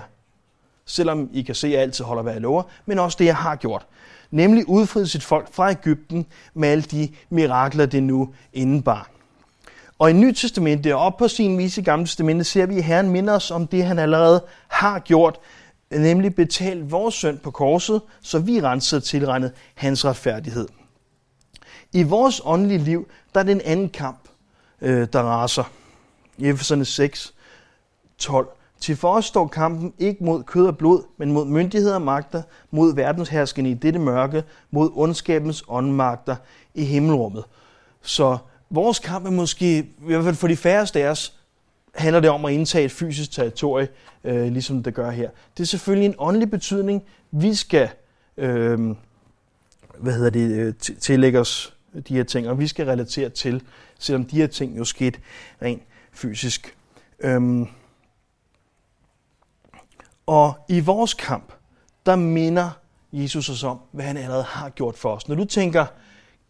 selvom 0.86 1.30
I 1.34 1.42
kan 1.42 1.56
se, 1.56 1.68
at 1.68 1.74
jeg 1.74 1.82
altid 1.82 2.06
holder, 2.06 2.24
hvad 2.24 2.34
jeg 2.34 2.42
lover, 2.42 2.64
men 2.86 3.00
også 3.00 3.16
det, 3.20 3.26
jeg 3.26 3.36
har 3.36 3.56
gjort. 3.56 3.86
Nemlig 4.32 4.70
udfriet 4.70 5.10
sit 5.10 5.24
folk 5.24 5.54
fra 5.54 5.72
Ægypten 5.72 6.26
med 6.54 6.70
alle 6.70 6.82
de 6.82 7.10
mirakler, 7.30 7.86
det 7.86 8.04
nu 8.04 8.34
indebar. 8.54 9.10
Og 10.00 10.10
i 10.10 10.14
Nyt 10.14 10.36
Testamente 10.36 10.96
og 10.96 11.02
op 11.02 11.18
på 11.18 11.28
sin 11.28 11.58
vis 11.58 11.78
i 11.78 11.82
Gamle 11.82 12.06
Testamente 12.06 12.44
ser 12.44 12.66
vi, 12.66 12.78
at 12.78 12.84
Herren 12.84 13.10
minder 13.10 13.34
os 13.34 13.52
om 13.52 13.68
det, 13.68 13.86
han 13.86 14.00
allerede 14.00 14.44
har 14.68 15.00
gjort, 15.00 15.40
nemlig 15.92 16.36
betalt 16.36 16.92
vores 16.92 17.16
synd 17.16 17.40
på 17.40 17.52
korset, 17.52 18.02
så 18.22 18.40
vi 18.40 18.62
renset 18.62 19.04
tilregnet 19.04 19.52
hans 19.76 20.06
retfærdighed. 20.06 20.68
I 21.94 22.04
vores 22.04 22.42
åndelige 22.46 22.78
liv, 22.78 23.08
der 23.34 23.40
er 23.40 23.44
det 23.44 23.52
en 23.52 23.62
anden 23.62 23.90
kamp, 23.90 24.20
øh, 24.82 25.08
der 25.14 25.22
raser. 25.22 25.64
I 26.38 26.50
Epheserne 26.50 26.86
6, 26.86 27.34
12. 28.18 28.48
Til 28.80 28.96
for 28.96 29.14
os 29.14 29.26
står 29.26 29.48
kampen 29.48 29.94
ikke 30.00 30.24
mod 30.24 30.44
kød 30.44 30.68
og 30.68 30.78
blod, 30.78 31.04
men 31.18 31.32
mod 31.32 31.46
myndigheder 31.46 31.96
og 31.96 32.02
magter, 32.02 32.42
mod 32.72 32.96
verdensherskende 32.96 33.72
i 33.72 33.74
dette 33.74 34.00
mørke, 34.00 34.44
mod 34.72 34.92
ondskabens 34.94 35.64
åndmagter 35.68 36.36
i 36.74 36.84
himmelrummet. 36.84 37.44
Så 38.02 38.38
vores 38.70 39.00
kamp 39.00 39.26
er 39.26 39.32
måske, 39.32 39.78
i 39.78 39.86
hvert 40.00 40.24
fald 40.24 40.36
for 40.36 40.48
de 40.48 40.56
færreste 40.56 41.04
af 41.04 41.10
os, 41.10 41.34
handler 41.96 42.20
det 42.20 42.30
om 42.30 42.46
at 42.46 42.54
indtage 42.54 42.86
et 42.86 42.92
fysisk 42.92 43.32
territorie, 43.32 43.88
øh, 44.24 44.52
ligesom 44.52 44.84
det 44.84 44.94
gør 44.94 45.10
her. 45.10 45.30
Det 45.58 45.64
er 45.64 45.68
selvfølgelig 45.68 46.06
en 46.06 46.16
åndelig 46.18 46.52
betydning, 46.52 47.04
vi 47.32 47.56
skal 47.56 47.90
øh, 48.38 48.96
hvad 49.98 50.14
hedder 50.14 50.30
det, 50.30 50.52
øh, 50.52 50.74
tillægge 51.00 51.40
os 51.40 51.74
de 52.08 52.16
her 52.16 52.24
ting, 52.24 52.50
og 52.50 52.60
vi 52.60 52.68
skal 52.68 52.86
relatere 52.86 53.30
til, 53.30 53.64
selvom 54.00 54.26
de 54.26 54.36
her 54.36 54.48
ting 54.48 54.78
jo 54.78 54.86
skete 54.86 55.20
rent 55.62 55.84
fysisk. 56.12 56.78
Øhm, 57.20 57.68
og 60.26 60.66
i 60.70 60.80
vores 60.80 61.14
kamp, 61.14 61.54
der 62.06 62.16
minder 62.16 62.70
Jesus 63.12 63.50
os 63.50 63.64
om, 63.64 63.80
hvad 63.92 64.06
han 64.06 64.18
allerede 64.18 64.44
har 64.44 64.70
gjort 64.70 64.98
for 64.98 65.16
os. 65.16 65.28
Når 65.28 65.36
du 65.36 65.46
tænker, 65.46 65.86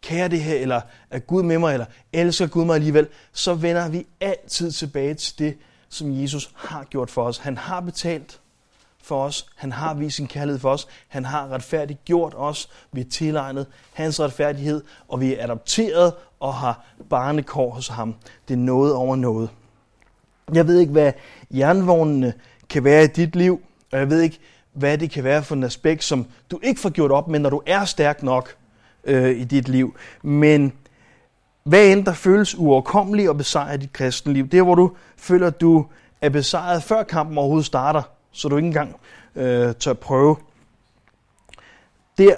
kære 0.00 0.28
det 0.28 0.40
her, 0.40 0.54
eller 0.54 0.80
er 1.10 1.18
Gud 1.18 1.42
med 1.42 1.58
mig, 1.58 1.72
eller 1.72 1.86
elsker 2.12 2.46
Gud 2.46 2.64
mig 2.64 2.74
alligevel, 2.74 3.08
så 3.32 3.54
vender 3.54 3.88
vi 3.88 4.06
altid 4.20 4.72
tilbage 4.72 5.14
til 5.14 5.38
det, 5.38 5.58
som 5.88 6.20
Jesus 6.22 6.50
har 6.54 6.84
gjort 6.84 7.10
for 7.10 7.24
os. 7.24 7.38
Han 7.38 7.56
har 7.56 7.80
betalt 7.80 8.40
for 9.02 9.24
os. 9.24 9.46
Han 9.56 9.72
har 9.72 9.94
vist 9.94 10.16
sin 10.16 10.26
kærlighed 10.26 10.60
for 10.60 10.70
os. 10.70 10.88
Han 11.08 11.24
har 11.24 11.48
retfærdigt 11.48 12.04
gjort 12.04 12.34
os. 12.36 12.68
Vi 12.92 13.00
er 13.00 13.04
tilegnet 13.10 13.66
hans 13.92 14.20
retfærdighed, 14.20 14.82
og 15.08 15.20
vi 15.20 15.34
er 15.34 15.44
adopteret 15.44 16.12
og 16.40 16.54
har 16.54 16.84
barnekår 17.10 17.70
hos 17.70 17.88
ham. 17.88 18.14
Det 18.48 18.54
er 18.54 18.58
noget 18.58 18.94
over 18.94 19.16
noget. 19.16 19.50
Jeg 20.54 20.66
ved 20.66 20.78
ikke, 20.78 20.92
hvad 20.92 21.12
jernvognene 21.50 22.32
kan 22.68 22.84
være 22.84 23.04
i 23.04 23.06
dit 23.06 23.36
liv, 23.36 23.60
og 23.92 23.98
jeg 23.98 24.10
ved 24.10 24.20
ikke, 24.20 24.38
hvad 24.72 24.98
det 24.98 25.10
kan 25.10 25.24
være 25.24 25.42
for 25.42 25.54
en 25.54 25.64
aspekt, 25.64 26.04
som 26.04 26.26
du 26.50 26.60
ikke 26.62 26.80
får 26.80 26.90
gjort 26.90 27.10
op 27.10 27.28
med, 27.28 27.38
når 27.38 27.50
du 27.50 27.62
er 27.66 27.84
stærk 27.84 28.22
nok 28.22 28.56
øh, 29.04 29.40
i 29.40 29.44
dit 29.44 29.68
liv. 29.68 29.96
Men 30.22 30.72
hvad 31.64 31.86
end 31.86 32.04
der 32.04 32.12
føles 32.12 32.58
uoverkommeligt 32.58 33.28
og 33.28 33.36
besejre 33.36 33.76
dit 33.76 33.92
kristne 33.92 34.32
liv, 34.32 34.48
det 34.48 34.62
hvor 34.62 34.74
du 34.74 34.92
føler, 35.16 35.46
at 35.46 35.60
du 35.60 35.86
er 36.20 36.28
besejret 36.28 36.82
før 36.82 37.02
kampen 37.02 37.38
overhovedet 37.38 37.66
starter, 37.66 38.02
så 38.32 38.48
du 38.48 38.56
ikke 38.56 38.66
engang 38.66 38.96
øh, 39.34 39.74
tør 39.74 39.92
prøve. 39.92 40.36
Der, 42.18 42.34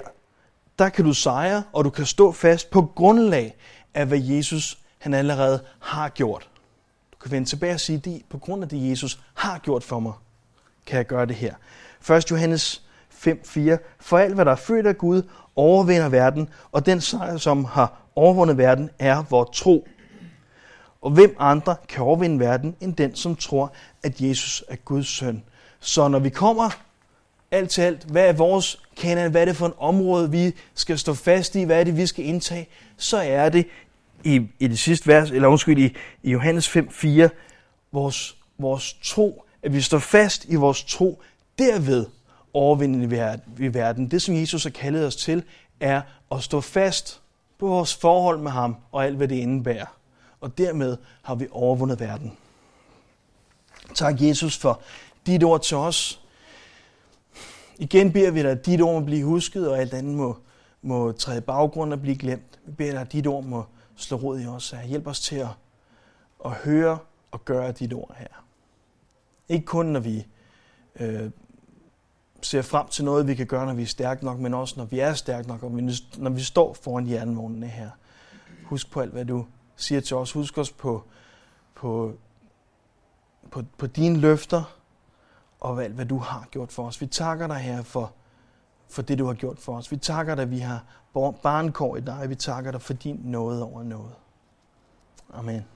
der 0.79 0.89
kan 0.89 1.05
du 1.05 1.13
sejre, 1.13 1.63
og 1.73 1.85
du 1.85 1.89
kan 1.89 2.05
stå 2.05 2.31
fast 2.31 2.69
på 2.69 2.91
grundlag 2.95 3.55
af, 3.93 4.05
hvad 4.05 4.19
Jesus 4.19 4.77
han 4.97 5.13
allerede 5.13 5.63
har 5.79 6.09
gjort. 6.09 6.49
Du 7.11 7.17
kan 7.17 7.31
vende 7.31 7.47
tilbage 7.47 7.73
og 7.73 7.79
sige, 7.79 8.01
at 8.05 8.21
på 8.29 8.37
grund 8.37 8.63
af 8.63 8.69
det, 8.69 8.89
Jesus 8.89 9.19
har 9.33 9.57
gjort 9.57 9.83
for 9.83 9.99
mig, 9.99 10.13
kan 10.85 10.97
jeg 10.97 11.07
gøre 11.07 11.25
det 11.25 11.35
her. 11.35 11.55
1. 12.11 12.31
Johannes 12.31 12.83
5.4. 13.11 13.97
For 13.99 14.17
alt, 14.17 14.35
hvad 14.35 14.45
der 14.45 14.51
er 14.51 14.55
født 14.55 14.87
af 14.87 14.97
Gud, 14.97 15.21
overvinder 15.55 16.09
verden, 16.09 16.49
og 16.71 16.85
den 16.85 17.01
sejr, 17.01 17.37
som 17.37 17.65
har 17.65 17.93
overvundet 18.15 18.57
verden, 18.57 18.89
er 18.99 19.23
vores 19.29 19.59
tro. 19.59 19.87
Og 21.01 21.11
hvem 21.11 21.35
andre 21.39 21.75
kan 21.89 22.03
overvinde 22.03 22.39
verden, 22.39 22.75
end 22.81 22.95
den, 22.95 23.15
som 23.15 23.35
tror, 23.35 23.73
at 24.03 24.21
Jesus 24.21 24.63
er 24.67 24.75
Guds 24.75 25.07
søn. 25.07 25.43
Så 25.79 26.07
når 26.07 26.19
vi 26.19 26.29
kommer 26.29 26.69
alt 27.51 27.69
til 27.69 27.81
alt, 27.81 28.03
hvad 28.03 28.29
er 28.29 28.33
vores 28.33 28.79
kanan, 28.97 29.31
hvad 29.31 29.41
er 29.41 29.45
det 29.45 29.55
for 29.55 29.65
en 29.65 29.73
område, 29.77 30.31
vi 30.31 30.53
skal 30.73 30.99
stå 30.99 31.13
fast 31.13 31.55
i, 31.55 31.63
hvad 31.63 31.79
er 31.79 31.83
det, 31.83 31.97
vi 31.97 32.07
skal 32.07 32.25
indtage, 32.25 32.67
så 32.97 33.17
er 33.17 33.49
det 33.49 33.67
i, 34.23 34.47
i 34.59 34.67
det 34.67 34.79
sidste 34.79 35.07
vers, 35.07 35.31
eller 35.31 35.47
undskyld, 35.47 35.77
i, 35.77 35.95
i 36.23 36.31
Johannes 36.31 36.77
5.4, 36.77 37.27
vores, 37.91 38.37
vores 38.57 38.97
tro, 39.03 39.43
at 39.63 39.73
vi 39.73 39.81
står 39.81 39.99
fast 39.99 40.45
i 40.45 40.55
vores 40.55 40.83
tro, 40.83 41.21
derved 41.59 42.05
overvinder 42.53 43.35
vi 43.45 43.73
verden. 43.73 44.11
Det, 44.11 44.21
som 44.21 44.35
Jesus 44.35 44.63
har 44.63 44.69
kaldet 44.69 45.05
os 45.05 45.15
til, 45.15 45.43
er 45.79 46.01
at 46.31 46.43
stå 46.43 46.61
fast 46.61 47.21
på 47.59 47.67
vores 47.67 47.95
forhold 47.95 48.39
med 48.39 48.51
ham 48.51 48.75
og 48.91 49.05
alt, 49.05 49.17
hvad 49.17 49.27
det 49.27 49.35
indebærer. 49.35 49.85
Og 50.41 50.57
dermed 50.57 50.97
har 51.21 51.35
vi 51.35 51.47
overvundet 51.51 51.99
verden. 51.99 52.37
Tak, 53.93 54.21
Jesus, 54.21 54.57
for 54.57 54.81
dit 55.25 55.43
ord 55.43 55.61
til 55.61 55.77
os. 55.77 56.21
Igen 57.77 58.13
beder 58.13 58.31
vi 58.31 58.41
dig, 58.41 58.51
at 58.51 58.65
dit 58.65 58.81
ord 58.81 58.99
må 58.99 59.05
blive 59.05 59.25
husket, 59.25 59.69
og 59.69 59.79
alt 59.79 59.93
andet 59.93 60.15
må, 60.15 60.37
må 60.81 61.11
træde 61.11 61.37
i 61.37 61.41
baggrund 61.41 61.93
og 61.93 62.01
blive 62.01 62.17
glemt. 62.17 62.59
Vi 62.65 62.71
beder 62.71 62.91
dig, 62.91 63.01
at 63.01 63.11
dit 63.11 63.27
ord 63.27 63.43
må 63.43 63.63
slå 63.95 64.17
rod 64.17 64.39
i 64.39 64.45
os. 64.45 64.75
Hjælp 64.85 65.07
os 65.07 65.19
til 65.19 65.35
at, 65.35 65.47
at 66.45 66.51
høre 66.51 66.97
og 67.31 67.45
gøre 67.45 67.71
dit 67.71 67.93
ord 67.93 68.15
her. 68.17 68.45
Ikke 69.49 69.65
kun, 69.65 69.85
når 69.85 69.99
vi 69.99 70.25
øh, 70.99 71.29
ser 72.41 72.61
frem 72.61 72.87
til 72.87 73.05
noget, 73.05 73.27
vi 73.27 73.35
kan 73.35 73.47
gøre, 73.47 73.65
når 73.65 73.73
vi 73.73 73.81
er 73.81 73.85
stærke 73.85 74.25
nok, 74.25 74.39
men 74.39 74.53
også 74.53 74.73
når 74.77 74.85
vi 74.85 74.99
er 74.99 75.13
stærke 75.13 75.47
nok, 75.47 75.63
og 75.63 75.71
når 76.17 76.29
vi 76.29 76.41
står 76.41 76.73
foran 76.73 77.09
jernvognene 77.09 77.67
her. 77.67 77.89
Husk 78.65 78.91
på 78.91 79.01
alt, 79.01 79.11
hvad 79.11 79.25
du 79.25 79.45
siger 79.75 80.01
til 80.01 80.17
os. 80.17 80.31
Husk 80.31 80.57
os 80.57 80.71
på, 80.71 81.03
på, 81.75 82.13
på, 83.51 83.63
på 83.77 83.87
dine 83.87 84.17
løfter, 84.17 84.77
og 85.65 85.83
alt, 85.83 85.93
hvad 85.93 86.05
du 86.05 86.17
har 86.17 86.47
gjort 86.51 86.71
for 86.71 86.87
os. 86.87 87.01
Vi 87.01 87.05
takker 87.05 87.47
dig 87.47 87.57
her 87.57 87.83
for, 87.83 88.13
for 88.89 89.01
det, 89.01 89.19
du 89.19 89.25
har 89.25 89.33
gjort 89.33 89.59
for 89.59 89.77
os. 89.77 89.91
Vi 89.91 89.97
takker 89.97 90.35
dig, 90.35 90.41
at 90.41 90.51
vi 90.51 90.59
har 90.59 90.83
barnkår 91.43 91.95
i 91.95 92.01
dig. 92.01 92.29
Vi 92.29 92.35
takker 92.35 92.71
dig 92.71 92.81
for 92.81 92.93
din 92.93 93.21
nåde 93.23 93.63
over 93.63 93.83
noget. 93.83 94.11
Amen. 95.33 95.63